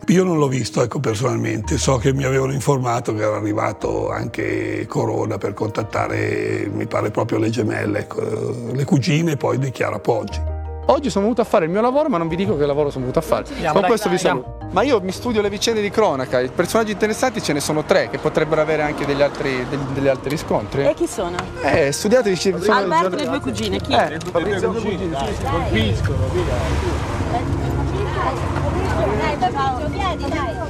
Io 0.08 0.26
non 0.26 0.40
l'ho 0.40 0.50
visto, 0.50 0.82
ecco, 0.82 1.00
personalmente. 1.00 1.78
So 1.78 2.00
che 2.00 2.12
mi 2.12 2.26
avevano 2.26 2.52
informato 2.52 3.14
che 3.14 3.22
era 3.22 3.38
arrivato 3.38 4.10
anche 4.10 4.86
Corona 4.90 5.38
per 5.38 5.54
contattare, 5.54 6.70
mi 6.70 6.86
pare, 6.86 7.12
proprio 7.12 7.38
le 7.38 7.50
gemelle, 7.50 8.00
ecco, 8.00 8.74
le 8.74 8.84
cugine 8.84 9.38
poi 9.38 9.58
di 9.58 9.72
Chiara 9.72 10.00
Poggi. 10.00 10.57
Oggi 10.90 11.10
sono 11.10 11.26
venuto 11.26 11.42
a 11.42 11.44
fare 11.44 11.66
il 11.66 11.72
mio 11.72 11.82
lavoro, 11.82 12.08
ma 12.08 12.18
non 12.18 12.30
vi 12.30 12.38
dico 12.38 12.56
che 12.56 12.66
lavoro 12.66 12.90
sono 12.90 13.02
venuto 13.02 13.20
a 13.20 13.22
fare. 13.22 13.46
Andiamo, 13.50 13.74
Con 13.74 13.82
dai, 13.82 13.90
questo 13.90 14.08
dai, 14.08 14.18
vi 14.18 14.24
saluto. 14.24 14.58
Ma 14.72 14.84
io 14.84 15.02
mi 15.02 15.12
studio 15.12 15.42
le 15.42 15.50
vicende 15.50 15.82
di 15.82 15.90
cronaca, 15.90 16.40
i 16.40 16.50
personaggi 16.50 16.92
interessanti 16.92 17.42
ce 17.42 17.52
ne 17.52 17.60
sono 17.60 17.84
tre, 17.84 18.10
che 18.10 18.18
potrebbero 18.20 18.62
avere 18.62 18.84
anche 18.84 19.06
degli 19.06 19.22
altri, 19.22 19.66
degli, 19.70 19.82
degli 19.94 20.08
altri 20.08 20.30
riscontri. 20.30 20.86
E 20.86 20.94
chi 20.94 21.08
sono? 21.08 21.36
Eh, 21.62 21.92
studiate 21.92 22.34
sono 22.36 22.58
Alberto 22.70 23.16
e 23.16 23.20
le 23.20 23.26
due 23.26 23.40
cugine, 23.40 23.80
chi? 23.80 23.92
Eh, 23.92 24.18
Fabrizio 24.32 24.72
e 24.72 24.74
le 24.74 24.80
due 24.80 24.82
cugine, 24.82 25.18
colpiscono, 25.50 26.28
via. 26.32 27.07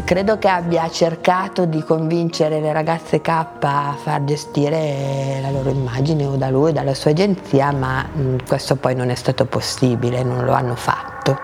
Credo 0.07 0.37
che 0.37 0.47
abbia 0.47 0.89
cercato 0.89 1.65
di 1.65 1.83
convincere 1.83 2.61
le 2.61 2.71
ragazze 2.71 3.19
K 3.19 3.27
a 3.27 3.93
far 4.01 4.23
gestire 4.23 5.39
la 5.41 5.51
loro 5.51 5.69
immagine 5.69 6.25
o 6.25 6.37
da 6.37 6.49
lui, 6.49 6.71
dalla 6.71 6.93
sua 6.93 7.11
agenzia, 7.11 7.73
ma 7.73 8.07
mm, 8.07 8.37
questo 8.47 8.77
poi 8.77 8.95
non 8.95 9.09
è 9.09 9.15
stato 9.15 9.45
possibile, 9.45 10.23
non 10.23 10.45
lo 10.45 10.53
hanno 10.53 10.75
fatto. 10.75 11.37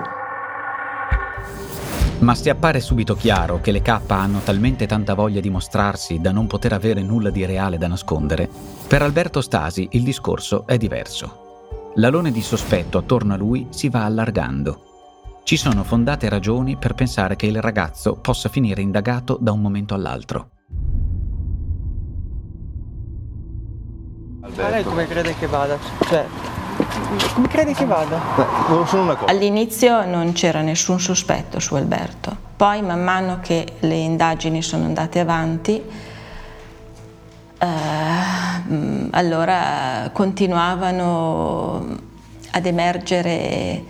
Ma 2.20 2.36
se 2.36 2.50
appare 2.50 2.79
subito 2.79 3.15
chiaro 3.15 3.60
che 3.60 3.72
le 3.72 3.82
K 3.82 4.00
hanno 4.08 4.39
talmente 4.39 4.88
tanta 4.88 5.13
voglia 5.13 5.41
di 5.41 5.50
mostrarsi 5.50 6.22
da 6.22 6.32
non 6.32 6.48
poter 6.48 6.72
avere 6.72 7.01
nulla 7.01 7.32
di 7.32 7.46
reale 7.46 7.77
da 7.77 7.89
nascondere, 7.89 8.48
per 8.88 9.01
Alberto 9.01 9.41
Stasi 9.41 9.89
il 9.91 10.03
discorso 10.03 10.65
è 10.65 10.77
diverso. 10.77 11.91
L'alone 11.96 12.32
di 12.32 12.41
sospetto 12.41 12.98
attorno 12.98 13.34
a 13.34 13.38
lui 13.38 13.67
si 13.72 13.89
va 13.89 14.05
allargando 14.05 14.92
ci 15.43 15.57
sono 15.57 15.83
fondate 15.83 16.29
ragioni 16.29 16.77
per 16.77 16.93
pensare 16.93 17.35
che 17.35 17.45
il 17.45 17.62
ragazzo 17.62 18.15
possa 18.15 18.47
finire 18.47 18.81
indagato 18.81 19.38
da 19.39 19.51
un 19.51 19.62
momento 19.62 19.93
all'altro. 19.93 20.50
Ma 24.55 24.69
lei 24.69 24.83
come 24.83 25.05
crede 25.05 25.35
che 25.35 25.47
vada? 25.47 25.77
Cioè, 26.05 26.25
come 27.33 27.47
crede 27.47 27.73
che 27.73 27.85
vada? 27.85 28.19
non 28.69 28.88
sono 28.88 29.03
una 29.03 29.15
cosa. 29.15 29.31
All'inizio 29.31 30.05
non 30.05 30.31
c'era 30.31 30.62
nessun 30.62 31.00
sospetto 31.00 31.59
su 31.59 31.75
Alberto, 31.75 32.35
poi 32.55 32.81
man 32.81 33.03
mano 33.03 33.39
che 33.41 33.65
le 33.79 33.95
indagini 33.95 34.62
sono 34.62 34.85
andate 34.85 35.19
avanti, 35.19 35.81
eh, 37.57 37.67
allora 39.12 40.09
continuavano 40.13 42.12
ad 42.51 42.65
emergere 42.65 43.83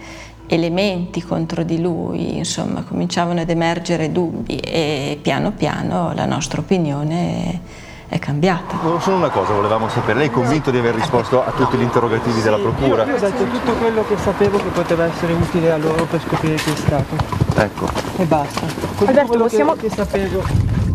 elementi 0.47 1.21
contro 1.21 1.63
di 1.63 1.81
lui, 1.81 2.37
insomma, 2.37 2.83
cominciavano 2.83 3.41
ad 3.41 3.49
emergere 3.49 4.11
dubbi 4.11 4.57
e 4.57 5.17
piano 5.21 5.51
piano 5.51 6.11
la 6.13 6.25
nostra 6.25 6.61
opinione 6.61 7.81
è 8.07 8.19
cambiata. 8.19 8.77
Solo 8.99 9.15
una 9.15 9.29
cosa 9.29 9.53
volevamo 9.53 9.89
sapere, 9.89 10.19
lei 10.19 10.27
è 10.27 10.31
convinto 10.31 10.69
di 10.69 10.77
aver 10.77 10.93
risposto 10.93 11.43
a 11.43 11.51
tutti 11.51 11.77
gli 11.77 11.81
interrogativi 11.81 12.41
della 12.41 12.57
Procura? 12.57 13.05
Io 13.05 13.15
ho 13.15 13.19
detto 13.19 13.43
tutto 13.45 13.73
quello 13.73 14.05
che 14.07 14.17
sapevo 14.17 14.57
che 14.57 14.69
poteva 14.69 15.05
essere 15.05 15.33
utile 15.33 15.71
a 15.71 15.77
loro 15.77 16.05
per 16.05 16.21
scoprire 16.21 16.55
chi 16.55 16.71
è 16.71 16.75
stato. 16.75 17.15
Ecco. 17.55 17.87
E 18.17 18.25
basta. 18.25 18.59
Tutto 18.59 19.05
Alberto, 19.05 19.27
quello 19.27 19.43
possiamo... 19.43 19.73
che, 19.73 19.87
che 19.87 19.89
sapevo. 19.89 20.43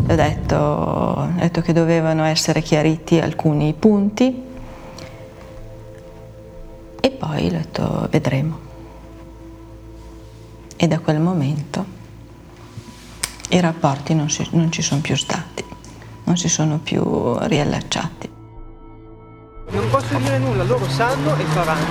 Ho 0.09 0.15
detto, 0.15 0.55
ho 0.55 1.29
detto 1.35 1.61
che 1.61 1.73
dovevano 1.73 2.23
essere 2.23 2.61
chiariti 2.61 3.19
alcuni 3.19 3.73
punti 3.77 4.43
e 7.01 7.11
poi 7.11 7.47
ho 7.47 7.51
detto 7.51 8.07
vedremo 8.09 8.68
e 10.81 10.87
da 10.87 10.99
quel 10.99 11.19
momento 11.19 11.85
i 13.49 13.59
rapporti 13.59 14.13
non, 14.13 14.29
si, 14.29 14.47
non 14.51 14.71
ci 14.71 14.81
sono 14.81 15.01
più 15.01 15.17
stati, 15.17 15.65
non 16.23 16.37
si 16.37 16.47
sono 16.47 16.77
più 16.77 17.37
riallacciati. 17.37 18.29
Non 19.71 19.89
posso 19.89 20.17
dire 20.17 20.37
nulla, 20.37 20.63
loro 20.63 20.87
sanno 20.87 21.35
e 21.35 21.43
faranno. 21.43 21.83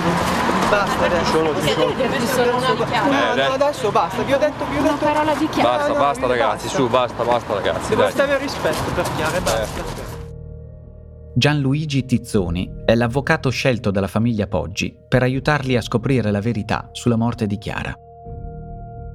Basta 0.71 1.05
adesso. 1.05 1.31
Sono, 1.31 1.61
ci 1.61 2.27
sono. 2.27 2.59
No, 2.59 3.35
no, 3.35 3.53
adesso 3.53 3.91
basta, 3.91 4.23
vi 4.23 4.33
ho 4.33 4.37
detto, 4.39 4.65
vi 4.65 4.77
ho 4.77 4.81
detto. 4.81 4.95
Una 4.95 5.13
parola 5.13 5.35
di 5.35 5.47
Chiara. 5.49 5.77
Basta, 5.77 5.93
basta 5.93 6.27
ragazzi, 6.27 6.67
su, 6.67 6.89
basta, 6.89 7.23
basta 7.23 7.53
ragazzi, 7.53 7.89
dai. 7.89 8.05
Basta 8.05 8.23
avere 8.23 8.39
rispetto 8.39 8.91
per 8.95 9.05
Chiara, 9.15 9.37
e 9.37 9.41
basta. 9.41 9.83
Gianluigi 11.35 12.05
Tizzoni 12.05 12.81
è 12.85 12.95
l'avvocato 12.95 13.51
scelto 13.51 13.91
dalla 13.91 14.07
famiglia 14.07 14.47
Poggi 14.47 14.97
per 15.07 15.21
aiutarli 15.21 15.75
a 15.77 15.81
scoprire 15.81 16.31
la 16.31 16.41
verità 16.41 16.89
sulla 16.91 17.17
morte 17.17 17.45
di 17.45 17.57
Chiara. 17.59 17.95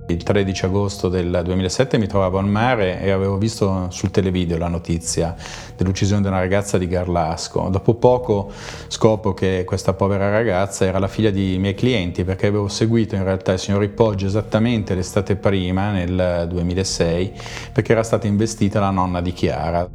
Il 0.07 0.23
13 0.23 0.67
agosto 0.67 1.09
del 1.09 1.41
2007 1.43 1.97
mi 1.97 2.07
trovavo 2.07 2.37
al 2.37 2.47
mare 2.47 3.01
e 3.01 3.11
avevo 3.11 3.39
visto 3.39 3.87
sul 3.89 4.11
televideo 4.11 4.59
la 4.59 4.69
notizia 4.69 5.35
dell'uccisione 5.75 6.21
di 6.21 6.29
una 6.29 6.41
ragazza 6.41 6.77
di 6.77 6.87
Garlasco. 6.87 7.71
Dopo 7.71 7.95
poco 7.95 8.53
scopro 8.89 9.33
che 9.33 9.65
questa 9.65 9.95
povera 9.95 10.29
ragazza 10.29 10.85
era 10.85 10.99
la 10.99 11.09
figlia 11.09 11.31
di 11.31 11.57
miei 11.59 11.75
clienti 11.75 12.23
perché 12.23 12.49
avevo 12.49 12.69
seguito 12.69 13.15
in 13.15 13.25
realtà 13.25 13.53
il 13.53 13.59
signor 13.59 13.81
Ripoggio 13.81 14.27
esattamente 14.27 14.95
l'estate 14.95 15.37
prima, 15.37 15.91
nel 15.91 16.49
2006, 16.51 17.33
perché 17.73 17.93
era 17.93 18.03
stata 18.03 18.27
investita 18.27 18.81
la 18.81 18.91
nonna 18.91 19.23
di 19.23 19.33
Chiara. 19.33 19.89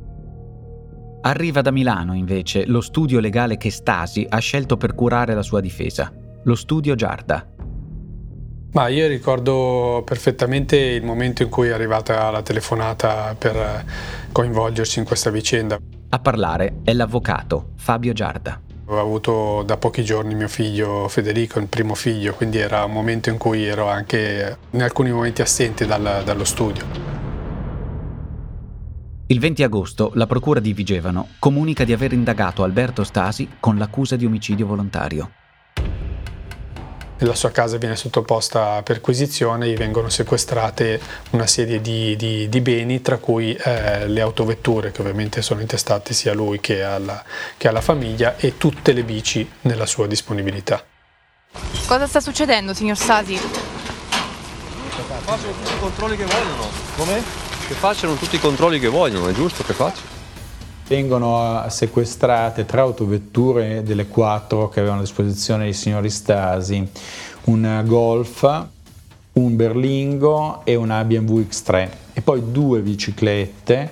Arriva 1.21 1.61
da 1.61 1.69
Milano 1.69 2.15
invece 2.15 2.65
lo 2.65 2.81
studio 2.81 3.19
legale 3.19 3.57
che 3.57 3.69
Stasi 3.69 4.25
ha 4.27 4.39
scelto 4.39 4.75
per 4.75 4.95
curare 4.95 5.35
la 5.35 5.43
sua 5.43 5.59
difesa, 5.59 6.11
lo 6.43 6.55
studio 6.55 6.95
Giarda. 6.95 7.58
Ma 8.71 8.87
io 8.87 9.07
ricordo 9.07 10.03
perfettamente 10.05 10.77
il 10.77 11.03
momento 11.03 11.41
in 11.41 11.49
cui 11.49 11.69
è 11.69 11.71
arrivata 11.71 12.29
la 12.29 12.43
telefonata 12.43 13.35
per 13.37 13.83
coinvolgerci 14.31 14.99
in 14.99 15.05
questa 15.05 15.31
vicenda. 15.31 15.79
A 16.09 16.19
parlare 16.19 16.81
è 16.83 16.93
l'avvocato 16.93 17.71
Fabio 17.77 18.13
Giarda. 18.13 18.61
Ho 18.85 18.99
avuto 18.99 19.63
da 19.63 19.77
pochi 19.77 20.03
giorni 20.03 20.35
mio 20.35 20.47
figlio 20.47 21.07
Federico, 21.07 21.59
il 21.59 21.67
primo 21.67 21.95
figlio, 21.95 22.33
quindi 22.33 22.57
era 22.57 22.83
un 22.83 22.91
momento 22.91 23.29
in 23.29 23.37
cui 23.37 23.65
ero 23.65 23.87
anche 23.87 24.57
in 24.71 24.81
alcuni 24.81 25.11
momenti 25.11 25.41
assente 25.41 25.85
dal, 25.85 26.21
dallo 26.23 26.43
studio. 26.43 26.85
Il 29.27 29.39
20 29.39 29.61
agosto 29.61 30.11
la 30.15 30.25
Procura 30.25 30.59
di 30.59 30.73
Vigevano 30.73 31.29
comunica 31.37 31.83
di 31.83 31.93
aver 31.93 32.13
indagato 32.13 32.63
Alberto 32.63 33.03
Stasi 33.03 33.47
con 33.59 33.77
l'accusa 33.77 34.15
di 34.15 34.25
omicidio 34.25 34.65
volontario. 34.65 35.29
La 37.23 37.35
sua 37.35 37.51
casa 37.51 37.77
viene 37.77 37.97
sottoposta 37.97 38.75
a 38.75 38.81
perquisizione, 38.81 39.67
gli 39.67 39.75
vengono 39.75 40.07
sequestrate 40.07 41.01
una 41.31 41.47
serie 41.47 41.81
di, 41.81 42.15
di, 42.15 42.47
di 42.47 42.61
beni, 42.61 43.01
tra 43.01 43.17
cui 43.17 43.53
eh, 43.53 44.07
le 44.07 44.21
autovetture 44.21 44.91
che 44.91 45.01
ovviamente 45.01 45.41
sono 45.41 45.59
intestate 45.59 46.13
sia 46.13 46.31
a 46.31 46.35
lui 46.35 46.61
che 46.61 46.81
alla, 46.81 47.21
che 47.57 47.67
alla 47.67 47.81
famiglia 47.81 48.37
e 48.37 48.57
tutte 48.57 48.93
le 48.93 49.03
bici 49.03 49.45
nella 49.61 49.85
sua 49.85 50.07
disponibilità. 50.07 50.81
Cosa 51.85 52.07
sta 52.07 52.21
succedendo, 52.21 52.73
signor 52.73 52.95
Sasi? 52.95 53.35
Facciano 53.35 55.51
tutti 55.51 55.73
i 55.73 55.79
controlli 55.79 56.15
che 56.15 56.25
vogliono. 56.25 56.69
Come? 56.95 57.21
Che 57.67 57.73
facciano 57.73 58.15
tutti 58.15 58.37
i 58.37 58.39
controlli 58.39 58.79
che 58.79 58.87
vogliono, 58.87 59.27
è 59.27 59.33
giusto 59.33 59.63
che 59.63 59.73
facciano. 59.73 60.18
Vengono 60.89 61.63
sequestrate 61.69 62.65
tre 62.65 62.79
autovetture 62.81 63.83
delle 63.83 64.07
quattro 64.07 64.69
che 64.69 64.79
avevano 64.79 65.01
a 65.01 65.03
disposizione 65.03 65.67
i 65.67 65.73
signori 65.73 66.09
Stasi, 66.09 66.83
un 67.43 67.83
Golf, 67.85 68.65
un 69.33 69.55
Berlingo 69.55 70.61
e 70.63 70.73
una 70.73 71.03
BMW 71.03 71.41
X3 71.41 71.89
e 72.11 72.21
poi 72.21 72.51
due 72.51 72.79
biciclette 72.79 73.91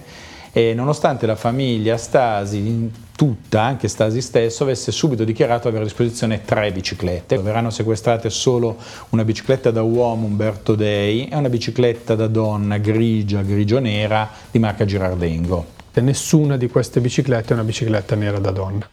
e 0.51 0.73
nonostante 0.73 1.27
la 1.27 1.35
famiglia 1.35 1.97
Stasi 1.97 2.91
tutta, 3.15 3.61
anche 3.61 3.87
Stasi 3.87 4.19
stesso, 4.19 4.63
avesse 4.63 4.91
subito 4.91 5.23
dichiarato 5.23 5.63
di 5.63 5.67
avere 5.67 5.83
a 5.83 5.87
disposizione 5.87 6.41
tre 6.45 6.71
biciclette. 6.71 7.37
Verranno 7.37 7.69
sequestrate 7.69 8.31
solo 8.31 8.75
una 9.09 9.23
bicicletta 9.23 9.69
da 9.69 9.83
uomo 9.83 10.25
Umberto 10.25 10.73
Dei 10.73 11.27
e 11.27 11.35
una 11.35 11.49
bicicletta 11.49 12.15
da 12.15 12.25
donna 12.25 12.79
grigia, 12.79 13.43
grigio-nera 13.43 14.27
di 14.49 14.57
marca 14.57 14.83
Girardengo. 14.83 15.76
Nessuna 16.01 16.57
di 16.57 16.69
queste 16.69 17.01
biciclette 17.01 17.49
è 17.49 17.53
una 17.53 17.63
bicicletta 17.63 18.15
nera 18.15 18.39
da 18.39 18.51
donna. 18.51 18.89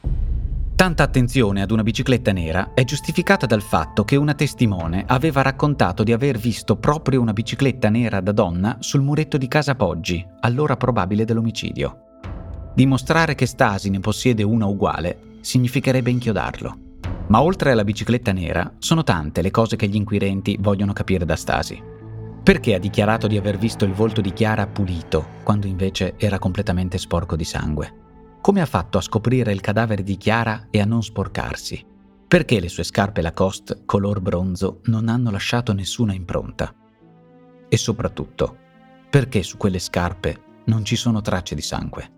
Tanta 0.75 1.03
attenzione 1.03 1.63
ad 1.63 1.71
una 1.71 1.83
bicicletta 1.83 2.33
nera 2.33 2.73
è 2.75 2.85
giustificata 2.85 3.47
dal 3.47 3.63
fatto 3.63 4.05
che 4.05 4.17
una 4.17 4.35
testimone 4.35 5.05
aveva 5.07 5.43
raccontato 5.43 6.03
di 6.03 6.12
aver 6.12 6.37
visto 6.37 6.77
proprio 6.77 7.21
una 7.21 7.33
bicicletta 7.33 7.88
nera 7.88 8.21
da 8.21 8.33
donna 8.33 8.79
sul 8.81 9.03
muretto 9.03 9.37
di 9.37 9.47
casa 9.47 9.77
Poggi, 9.77 10.27
allora 10.40 10.77
probabile 10.77 11.25
dell'omicidio. 11.25 11.99
Dimostrare 12.75 13.35
che 13.35 13.47
Stasi 13.47 13.88
ne 13.90 14.01
possiede 14.01 14.43
una 14.43 14.67
uguale 14.67 15.19
significherebbe 15.43 16.11
inchiodarlo. 16.11 16.77
Ma 17.29 17.40
oltre 17.40 17.71
alla 17.71 17.85
bicicletta 17.85 18.33
nera, 18.33 18.73
sono 18.79 19.05
tante 19.05 19.43
le 19.43 19.51
cose 19.51 19.77
che 19.77 19.87
gli 19.87 19.97
inquirenti 19.97 20.57
vogliono 20.61 20.93
capire 20.93 21.25
da 21.25 21.37
Stasi. 21.37 21.81
Perché 22.44 22.74
ha 22.74 22.78
dichiarato 22.78 23.26
di 23.26 23.38
aver 23.38 23.57
visto 23.57 23.87
il 23.87 23.94
volto 23.94 24.20
di 24.20 24.30
Chiara 24.35 24.66
pulito, 24.66 25.28
quando 25.44 25.66
invece 25.66 26.12
era 26.18 26.38
completamente 26.38 26.98
sporco 26.98 27.37
di 27.37 27.44
sangue? 27.44 28.37
Come 28.42 28.61
ha 28.61 28.66
fatto 28.66 28.98
a 28.98 29.00
scoprire 29.00 29.50
il 29.50 29.62
cadavere 29.62 30.02
di 30.02 30.18
Chiara 30.18 30.66
e 30.70 30.78
a 30.78 30.85
non 30.85 31.02
sporcarsi? 31.02 31.83
Perché 32.28 32.61
le 32.61 32.68
sue 32.68 32.85
scarpe 32.85 33.22
Lacoste 33.22 33.85
color 33.87 34.20
bronzo 34.20 34.80
non 34.85 35.09
hanno 35.09 35.30
lasciato 35.30 35.72
nessuna 35.72 36.12
impronta? 36.12 36.70
E 37.66 37.76
soprattutto, 37.78 38.59
perché 39.09 39.42
su 39.42 39.57
quelle 39.57 39.78
scarpe 39.78 40.42
non 40.66 40.85
ci 40.85 40.96
sono 40.96 41.22
tracce 41.22 41.54
di 41.54 41.62
sangue? 41.62 42.12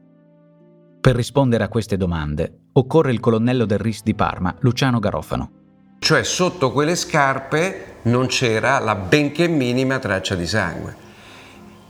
Per 1.00 1.14
rispondere 1.14 1.62
a 1.62 1.68
queste 1.68 1.96
domande 1.96 2.62
occorre 2.72 3.12
il 3.12 3.20
colonnello 3.20 3.64
del 3.64 3.78
RIS 3.78 4.02
di 4.02 4.16
Parma, 4.16 4.52
Luciano 4.58 4.98
Garofano. 4.98 5.65
Cioè 5.98 6.22
sotto 6.24 6.72
quelle 6.72 6.94
scarpe 6.94 7.94
non 8.02 8.26
c'era 8.26 8.78
la 8.78 8.94
benché 8.94 9.48
minima 9.48 9.98
traccia 9.98 10.34
di 10.34 10.46
sangue. 10.46 11.04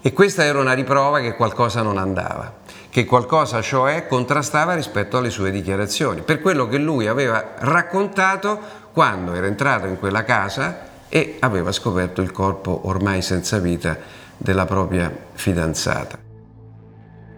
E 0.00 0.12
questa 0.12 0.44
era 0.44 0.60
una 0.60 0.72
riprova 0.72 1.20
che 1.20 1.34
qualcosa 1.34 1.82
non 1.82 1.98
andava, 1.98 2.58
che 2.88 3.04
qualcosa 3.04 3.60
cioè 3.60 4.06
contrastava 4.06 4.74
rispetto 4.74 5.16
alle 5.16 5.30
sue 5.30 5.50
dichiarazioni, 5.50 6.22
per 6.22 6.40
quello 6.40 6.68
che 6.68 6.78
lui 6.78 7.08
aveva 7.08 7.54
raccontato 7.58 8.58
quando 8.92 9.34
era 9.34 9.46
entrato 9.46 9.86
in 9.86 9.98
quella 9.98 10.24
casa 10.24 10.94
e 11.08 11.36
aveva 11.40 11.72
scoperto 11.72 12.22
il 12.22 12.30
corpo 12.30 12.82
ormai 12.84 13.20
senza 13.20 13.58
vita 13.58 13.98
della 14.36 14.64
propria 14.64 15.14
fidanzata. 15.32 16.18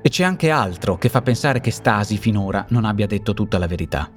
E 0.00 0.08
c'è 0.10 0.24
anche 0.24 0.50
altro 0.50 0.96
che 0.96 1.08
fa 1.08 1.22
pensare 1.22 1.60
che 1.60 1.70
Stasi 1.70 2.18
finora 2.18 2.64
non 2.68 2.84
abbia 2.84 3.06
detto 3.06 3.34
tutta 3.34 3.58
la 3.58 3.66
verità. 3.66 4.08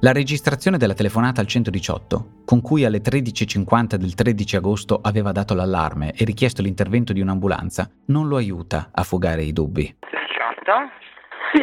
La 0.00 0.12
registrazione 0.12 0.76
della 0.78 0.94
telefonata 0.94 1.40
al 1.40 1.48
118, 1.48 2.44
con 2.44 2.62
cui 2.62 2.84
alle 2.84 3.00
13.50 3.00 3.96
del 3.96 4.14
13 4.14 4.54
agosto 4.54 5.00
aveva 5.02 5.32
dato 5.32 5.54
l'allarme 5.54 6.12
e 6.12 6.24
richiesto 6.24 6.62
l'intervento 6.62 7.12
di 7.12 7.20
un'ambulanza, 7.20 7.90
non 8.06 8.28
lo 8.28 8.36
aiuta 8.36 8.90
a 8.92 9.02
fugare 9.02 9.42
i 9.42 9.52
dubbi. 9.52 9.96
Pronto? 9.98 10.92
Sì, 11.50 11.62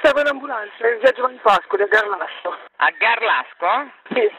serve 0.00 0.22
un'ambulanza 0.22 0.88
in 0.88 0.98
via 1.02 1.12
Giovanni 1.12 1.38
Pascoli 1.42 1.82
a 1.82 1.86
Garlasco. 1.86 2.56
A 2.76 2.90
Garlasco? 2.96 3.92
Sì. 4.14 4.32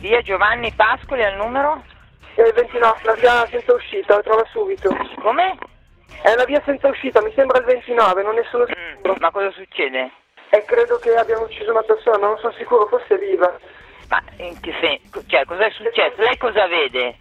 Via 0.00 0.22
Giovanni 0.22 0.72
Pascoli 0.74 1.22
al 1.22 1.36
numero? 1.36 1.84
Il 2.38 2.50
29, 2.54 3.00
la 3.02 3.12
via 3.12 3.46
senza 3.50 3.74
uscita, 3.74 4.14
la 4.14 4.22
trova 4.22 4.44
subito. 4.50 4.88
Come? 5.20 5.58
È 6.22 6.32
una 6.32 6.44
via 6.44 6.60
senza 6.64 6.88
uscita, 6.88 7.22
mi 7.22 7.32
sembra 7.34 7.58
il 7.58 7.64
29, 7.64 8.22
non 8.22 8.34
ne 8.34 8.44
sono 8.50 8.66
sicuro. 8.66 9.14
Ma 9.18 9.30
cosa 9.30 9.50
succede? 9.52 10.10
E 10.50 10.64
credo 10.64 10.98
che 10.98 11.14
abbiano 11.14 11.44
ucciso 11.44 11.70
una 11.70 11.82
persona, 11.82 12.26
non 12.26 12.38
sono 12.38 12.52
sicuro, 12.52 12.86
forse 12.86 13.14
è 13.14 13.18
viva. 13.18 13.56
Ma 14.08 14.22
in 14.38 14.58
che 14.60 14.74
senso? 14.80 15.22
Cioè, 15.26 15.44
cosa 15.44 15.66
è 15.66 15.70
successo? 15.70 16.20
Lei 16.22 16.36
cosa 16.36 16.66
vede? 16.66 17.16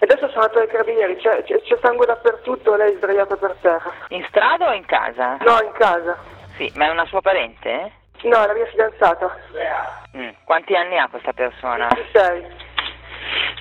E 0.00 0.04
adesso 0.04 0.28
sono 0.28 0.42
andato 0.42 0.60
ai 0.60 0.68
carabinieri, 0.68 1.16
c'è, 1.16 1.42
c'è, 1.42 1.60
c'è 1.60 1.78
sangue 1.82 2.06
dappertutto 2.06 2.76
lei 2.76 2.92
è 2.92 2.96
sdraiata 2.96 3.36
per 3.36 3.56
terra. 3.60 3.92
In 4.08 4.24
strada 4.28 4.68
o 4.68 4.72
in 4.72 4.84
casa? 4.84 5.38
No, 5.40 5.60
in 5.60 5.72
casa. 5.72 6.16
Sì, 6.56 6.70
ma 6.76 6.86
è 6.86 6.90
una 6.90 7.06
sua 7.06 7.20
parente? 7.20 7.92
No, 8.22 8.42
è 8.42 8.46
la 8.46 8.52
mia 8.52 8.66
fidanzata. 8.66 9.36
Mm. 10.16 10.30
Quanti 10.44 10.74
anni 10.76 10.98
ha 10.98 11.08
questa 11.08 11.32
persona? 11.32 11.88
26. 11.92 12.46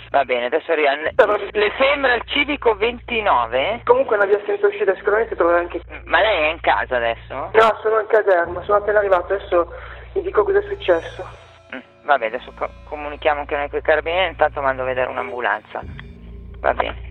Va 0.09 0.23
bene, 0.25 0.45
adesso 0.45 0.71
arriva. 0.71 0.95
Le 0.95 1.71
sembra 1.77 2.15
il 2.15 2.23
civico 2.25 2.75
29? 2.75 3.81
Comunque 3.83 4.15
è 4.15 4.19
una 4.19 4.27
via 4.27 4.39
senza 4.45 4.67
uscita, 4.67 4.95
sicuramente 4.95 5.35
troverai 5.35 5.63
anche... 5.63 5.81
Ma 6.05 6.21
lei 6.21 6.43
è 6.43 6.51
in 6.51 6.59
casa 6.61 6.95
adesso? 6.95 7.49
No, 7.53 7.77
sono 7.81 7.99
in 7.99 8.07
caserma, 8.07 8.61
sono 8.63 8.77
appena 8.77 8.99
arrivato, 8.99 9.33
adesso 9.33 9.73
vi 10.13 10.21
dico 10.21 10.43
cosa 10.43 10.59
è 10.59 10.63
successo. 10.63 11.25
Mm. 11.75 11.79
Vabbè, 12.03 12.25
adesso 12.27 12.53
co- 12.57 12.69
comunichiamo 12.85 13.41
anche 13.41 13.55
noi 13.55 13.69
con 13.69 13.79
i 13.79 13.83
carabinieri, 13.83 14.29
intanto 14.29 14.61
mando 14.61 14.83
a 14.83 14.85
vedere 14.85 15.09
un'ambulanza. 15.09 15.81
Va 16.59 16.73
bene. 16.73 17.06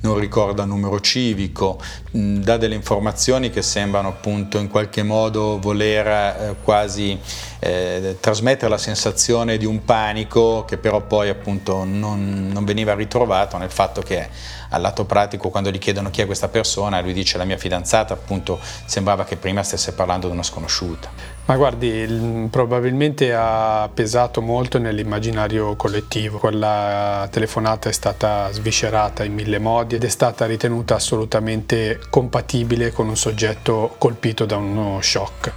Non 0.00 0.18
ricorda 0.18 0.64
numero 0.64 1.00
civico, 1.00 1.78
mh, 2.12 2.38
dà 2.38 2.56
delle 2.56 2.74
informazioni 2.74 3.50
che 3.50 3.62
sembrano 3.62 4.08
appunto 4.08 4.58
in 4.58 4.68
qualche 4.68 5.02
modo 5.02 5.58
voler 5.58 6.06
eh, 6.06 6.56
quasi 6.62 7.18
eh, 7.58 8.16
trasmettere 8.20 8.70
la 8.70 8.78
sensazione 8.78 9.58
di 9.58 9.66
un 9.66 9.84
panico 9.84 10.64
che 10.64 10.78
però 10.78 11.02
poi 11.02 11.28
appunto 11.28 11.84
non, 11.84 12.48
non 12.50 12.64
veniva 12.64 12.94
ritrovato 12.94 13.58
nel 13.58 13.70
fatto 13.70 14.00
che 14.00 14.28
al 14.70 14.80
lato 14.80 15.04
pratico 15.04 15.50
quando 15.50 15.70
gli 15.70 15.78
chiedono 15.78 16.10
chi 16.10 16.22
è 16.22 16.26
questa 16.26 16.48
persona 16.48 17.00
lui 17.00 17.12
dice 17.12 17.36
la 17.36 17.44
mia 17.44 17.58
fidanzata 17.58 18.14
appunto 18.14 18.58
sembrava 18.86 19.24
che 19.24 19.36
prima 19.36 19.62
stesse 19.62 19.92
parlando 19.92 20.26
di 20.28 20.32
una 20.32 20.42
sconosciuta. 20.42 21.10
Ma 21.50 21.56
guardi, 21.56 22.46
probabilmente 22.48 23.34
ha 23.34 23.90
pesato 23.92 24.40
molto 24.40 24.78
nell'immaginario 24.78 25.74
collettivo. 25.74 26.38
Quella 26.38 27.26
telefonata 27.28 27.88
è 27.88 27.92
stata 27.92 28.52
sviscerata 28.52 29.24
in 29.24 29.34
mille 29.34 29.58
modi 29.58 29.96
ed 29.96 30.04
è 30.04 30.08
stata 30.08 30.46
ritenuta 30.46 30.94
assolutamente 30.94 31.98
compatibile 32.08 32.92
con 32.92 33.08
un 33.08 33.16
soggetto 33.16 33.96
colpito 33.98 34.44
da 34.44 34.58
uno 34.58 35.00
shock. 35.02 35.52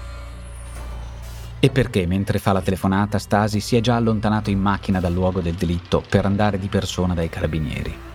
E 1.60 1.70
perché 1.70 2.08
mentre 2.08 2.40
fa 2.40 2.54
la 2.54 2.62
telefonata 2.62 3.20
Stasi 3.20 3.60
si 3.60 3.76
è 3.76 3.80
già 3.80 3.96
allontanato 3.96 4.50
in 4.50 4.60
macchina 4.60 5.00
dal 5.00 5.14
luogo 5.14 5.42
del 5.42 5.54
delitto 5.54 6.04
per 6.10 6.26
andare 6.26 6.58
di 6.58 6.70
persona 6.70 7.14
dai 7.14 7.30
carabinieri? 7.30 8.13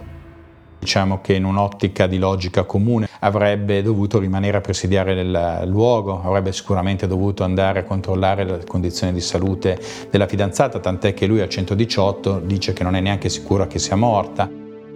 Diciamo 0.79 1.21
che 1.21 1.35
in 1.35 1.45
un'ottica 1.45 2.07
di 2.07 2.19
logica 2.19 2.62
comune 2.62 3.09
avrebbe 3.21 3.83
dovuto 3.83 4.19
rimanere 4.19 4.59
a 4.59 4.61
presidiare 4.61 5.12
il 5.21 5.62
luogo, 5.67 6.23
avrebbe 6.23 6.53
sicuramente 6.53 7.07
dovuto 7.07 7.43
andare 7.43 7.81
a 7.81 7.85
controllare 7.85 8.45
le 8.45 8.64
condizioni 8.64 9.12
di 9.12 9.21
salute 9.21 9.79
della 10.11 10.27
fidanzata, 10.27 10.79
tant'è 10.79 11.14
che 11.14 11.27
lui 11.27 11.41
al 11.41 11.49
118 11.49 12.41
dice 12.45 12.73
che 12.73 12.85
non 12.85 12.95
è 12.95 13.01
neanche 13.01 13.29
sicuro 13.29 13.67
che 13.67 13.79
sia 13.79 13.97
morta. 13.97 14.49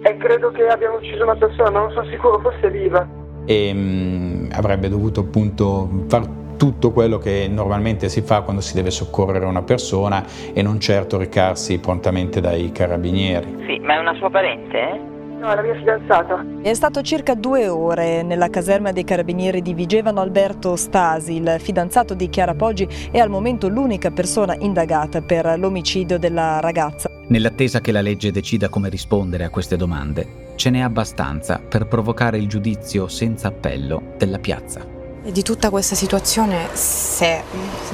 E 0.05 0.17
credo 0.17 0.51
che 0.51 0.67
abbiamo 0.67 0.97
ucciso 0.97 1.23
una 1.23 1.35
persona, 1.35 1.69
non 1.69 1.91
sono 1.91 2.09
sicuro 2.09 2.39
fosse 2.39 2.69
viva. 2.69 3.07
E 3.45 3.73
mh, 3.73 4.49
avrebbe 4.53 4.87
dovuto 4.89 5.21
appunto 5.21 6.05
far 6.07 6.27
tutto 6.57 6.91
quello 6.91 7.17
che 7.17 7.49
normalmente 7.49 8.07
si 8.09 8.21
fa 8.21 8.41
quando 8.41 8.61
si 8.61 8.73
deve 8.73 8.89
soccorrere 8.89 9.45
una 9.45 9.63
persona 9.63 10.23
e 10.53 10.61
non 10.61 10.79
certo 10.79 11.17
recarsi 11.17 11.79
prontamente 11.79 12.39
dai 12.39 12.71
carabinieri. 12.71 13.63
Sì, 13.67 13.79
ma 13.79 13.95
è 13.95 13.99
una 13.99 14.13
sua 14.15 14.29
parente? 14.29 14.77
Eh? 14.77 15.12
No, 15.43 15.51
è 15.51 15.55
la 15.55 15.61
mia 15.61 15.75
fidanzata. 15.75 16.45
È 16.61 16.73
stato 16.73 17.01
circa 17.01 17.33
due 17.33 17.67
ore 17.67 18.23
nella 18.23 18.49
caserma 18.49 18.93
dei 18.93 19.03
carabinieri 19.03 19.61
di 19.61 19.73
Vigevano 19.73 20.21
Alberto 20.21 20.77
Stasi, 20.77 21.33
il 21.33 21.57
fidanzato 21.59 22.13
di 22.13 22.29
Chiara 22.29 22.55
Poggi 22.55 22.87
è 23.11 23.19
al 23.19 23.29
momento 23.29 23.67
l'unica 23.67 24.09
persona 24.09 24.55
indagata 24.57 25.19
per 25.19 25.59
l'omicidio 25.59 26.17
della 26.17 26.61
ragazza. 26.61 27.09
Nell'attesa 27.27 27.81
che 27.81 27.91
la 27.91 27.99
legge 27.99 28.31
decida 28.31 28.69
come 28.69 28.87
rispondere 28.87 29.43
a 29.43 29.49
queste 29.49 29.75
domande, 29.75 30.53
ce 30.55 30.69
n'è 30.69 30.79
abbastanza 30.79 31.59
per 31.59 31.87
provocare 31.87 32.37
il 32.37 32.47
giudizio 32.47 33.09
senza 33.09 33.49
appello 33.49 34.13
della 34.17 34.39
piazza. 34.39 34.79
E 35.25 35.29
di 35.33 35.43
tutta 35.43 35.69
questa 35.69 35.95
situazione, 35.95 36.67
se 36.71 37.41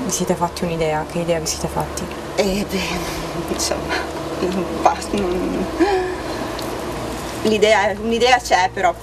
vi 0.05 0.11
siete 0.11 0.35
fatti 0.35 0.65
un'idea, 0.65 1.03
che 1.11 1.21
idea 1.21 1.39
vi 1.39 1.47
siete 1.47 1.67
fatti? 1.67 2.03
Eh 2.35 2.63
beh, 2.69 3.53
insomma, 3.53 3.93
non 4.39 4.65
basta, 4.83 5.17
non... 5.17 6.08
L'idea, 7.43 7.95
un'idea 7.99 8.37
c'è, 8.37 8.69
però 8.73 8.93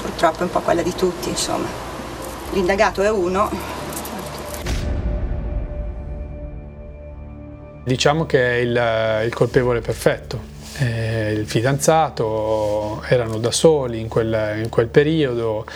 purtroppo 0.00 0.40
è 0.40 0.42
un 0.42 0.50
po' 0.50 0.60
quella 0.60 0.82
di 0.82 0.94
tutti, 0.94 1.28
insomma. 1.28 1.68
L'indagato 2.52 3.02
è 3.02 3.10
uno. 3.10 3.50
Diciamo 7.84 8.26
che 8.26 8.50
è 8.50 8.54
il, 8.56 9.24
il 9.26 9.34
colpevole 9.34 9.80
perfetto. 9.80 10.50
Eh, 10.78 11.32
il 11.32 11.46
fidanzato, 11.46 13.02
erano 13.06 13.38
da 13.38 13.50
soli 13.50 14.00
in 14.00 14.08
quel, 14.08 14.60
in 14.62 14.68
quel 14.70 14.88
periodo, 14.88 15.66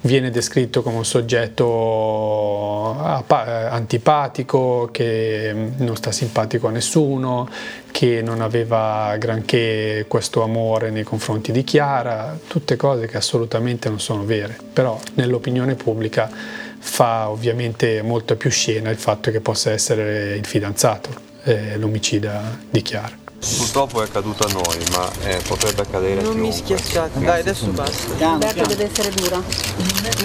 viene 0.00 0.30
descritto 0.30 0.82
come 0.82 0.96
un 0.96 1.04
soggetto 1.04 2.96
antipatico, 3.28 4.88
che 4.90 5.54
non 5.76 5.96
sta 5.96 6.10
simpatico 6.12 6.68
a 6.68 6.70
nessuno, 6.70 7.48
che 7.90 8.22
non 8.22 8.40
aveva 8.40 9.14
granché 9.18 10.06
questo 10.08 10.42
amore 10.42 10.90
nei 10.90 11.02
confronti 11.02 11.52
di 11.52 11.62
Chiara, 11.64 12.38
tutte 12.46 12.76
cose 12.76 13.06
che 13.06 13.16
assolutamente 13.18 13.88
non 13.88 14.00
sono 14.00 14.24
vere, 14.24 14.56
però 14.72 14.98
nell'opinione 15.14 15.74
pubblica 15.74 16.30
fa 16.78 17.28
ovviamente 17.28 18.00
molto 18.02 18.36
più 18.36 18.50
scena 18.50 18.90
il 18.90 18.96
fatto 18.96 19.30
che 19.30 19.40
possa 19.40 19.70
essere 19.70 20.36
il 20.36 20.46
fidanzato, 20.46 21.10
eh, 21.42 21.76
l'omicida 21.76 22.58
di 22.70 22.80
Chiara. 22.82 23.25
Purtroppo 23.38 24.00
è 24.00 24.04
accaduto 24.04 24.44
a 24.46 24.52
noi, 24.52 24.84
ma 24.92 25.08
eh, 25.28 25.40
potrebbe 25.46 25.82
accadere 25.82 26.20
Non 26.22 26.32
a 26.32 26.34
mi 26.40 26.50
chiunque. 26.50 26.78
schiacciate, 26.78 27.20
dai 27.20 27.40
adesso 27.40 27.66
basta. 27.66 28.26
Alberto 28.32 28.64
deve 28.66 28.84
essere 28.90 29.10
dura. 29.10 29.40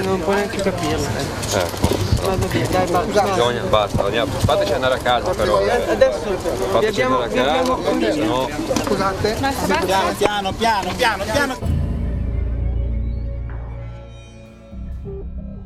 Non 0.04 0.19
puoi 0.21 0.36
neanche 0.36 0.58
capirla. 0.62 1.10
Ecco. 1.54 2.00
Vado 2.26 2.47
via, 2.47 2.67
dai, 2.67 2.89
basta. 2.89 3.21
Bisogna, 3.24 3.63
basta, 3.63 4.06
andiamo. 4.06 4.32
fateci 4.32 4.74
andare 4.74 4.95
a 4.95 4.97
casa 4.97 5.30
però. 5.32 5.60
eh. 5.62 5.69
Adesso 5.91 6.19
vi 6.80 6.86
abbiamo, 6.86 7.17
vi 7.17 7.24
a 7.24 7.43
casa, 7.43 7.74
abbiamo 7.74 8.12
sennò... 8.12 8.50
Scusate. 8.86 9.34
Piano, 9.86 10.13
piano, 10.17 10.54
piano, 10.54 10.93
piano, 10.95 11.24
piano. 11.24 11.58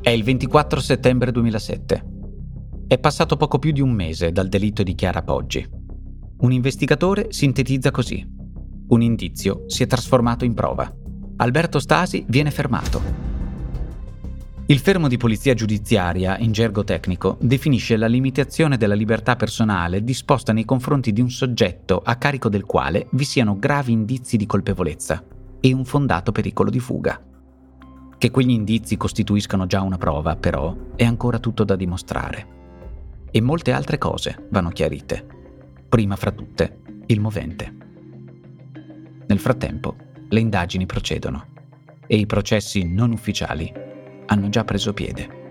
È 0.02 0.10
il 0.10 0.22
24 0.24 0.80
settembre 0.80 1.32
2007. 1.32 2.04
È 2.88 2.98
passato 2.98 3.36
poco 3.36 3.58
più 3.58 3.72
di 3.72 3.80
un 3.80 3.90
mese 3.90 4.30
dal 4.32 4.48
delitto 4.48 4.82
di 4.82 4.94
Chiara 4.94 5.22
Poggi. 5.22 5.75
Un 6.38 6.52
investigatore 6.52 7.28
sintetizza 7.30 7.90
così. 7.90 8.22
Un 8.88 9.00
indizio 9.00 9.64
si 9.68 9.82
è 9.82 9.86
trasformato 9.86 10.44
in 10.44 10.52
prova. 10.52 10.94
Alberto 11.36 11.78
Stasi 11.78 12.26
viene 12.28 12.50
fermato. 12.50 13.00
Il 14.66 14.78
fermo 14.78 15.08
di 15.08 15.16
polizia 15.16 15.54
giudiziaria, 15.54 16.36
in 16.36 16.52
gergo 16.52 16.84
tecnico, 16.84 17.38
definisce 17.40 17.96
la 17.96 18.06
limitazione 18.06 18.76
della 18.76 18.94
libertà 18.94 19.34
personale 19.34 20.04
disposta 20.04 20.52
nei 20.52 20.66
confronti 20.66 21.10
di 21.14 21.22
un 21.22 21.30
soggetto 21.30 22.02
a 22.04 22.16
carico 22.16 22.50
del 22.50 22.66
quale 22.66 23.06
vi 23.12 23.24
siano 23.24 23.58
gravi 23.58 23.92
indizi 23.92 24.36
di 24.36 24.44
colpevolezza 24.44 25.24
e 25.58 25.72
un 25.72 25.86
fondato 25.86 26.32
pericolo 26.32 26.68
di 26.68 26.80
fuga. 26.80 27.18
Che 28.18 28.30
quegli 28.30 28.50
indizi 28.50 28.98
costituiscano 28.98 29.64
già 29.64 29.80
una 29.80 29.96
prova, 29.96 30.36
però, 30.36 30.76
è 30.96 31.04
ancora 31.04 31.38
tutto 31.38 31.64
da 31.64 31.76
dimostrare. 31.76 32.46
E 33.30 33.40
molte 33.40 33.72
altre 33.72 33.96
cose 33.96 34.48
vanno 34.50 34.68
chiarite 34.68 35.35
prima 35.88 36.16
fra 36.16 36.30
tutte 36.30 36.80
il 37.06 37.20
movente. 37.20 37.74
Nel 39.26 39.38
frattempo, 39.38 39.96
le 40.28 40.40
indagini 40.40 40.86
procedono 40.86 41.46
e 42.06 42.16
i 42.16 42.26
processi 42.26 42.84
non 42.84 43.12
ufficiali 43.12 43.72
hanno 44.26 44.48
già 44.48 44.64
preso 44.64 44.92
piede. 44.92 45.44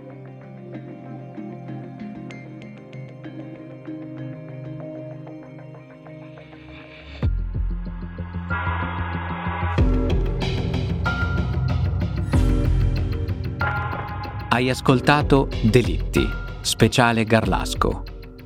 Hai 14.49 14.69
ascoltato 14.69 15.49
Delitti, 15.63 16.25
speciale 16.61 17.25
Garlasco, 17.25 18.03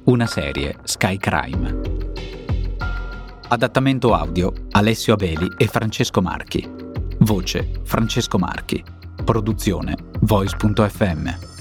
una 0.09 0.25
serie 0.25 0.75
Sky 0.85 1.17
Crime. 1.17 1.81
Adattamento 3.49 4.15
audio 4.15 4.51
Alessio 4.71 5.13
Abeli 5.13 5.47
e 5.55 5.67
Francesco 5.67 6.19
Marchi. 6.19 6.67
Voce 7.19 7.81
Francesco 7.83 8.39
Marchi. 8.39 8.83
Produzione 9.23 9.95
Voice.fm. 10.21 11.58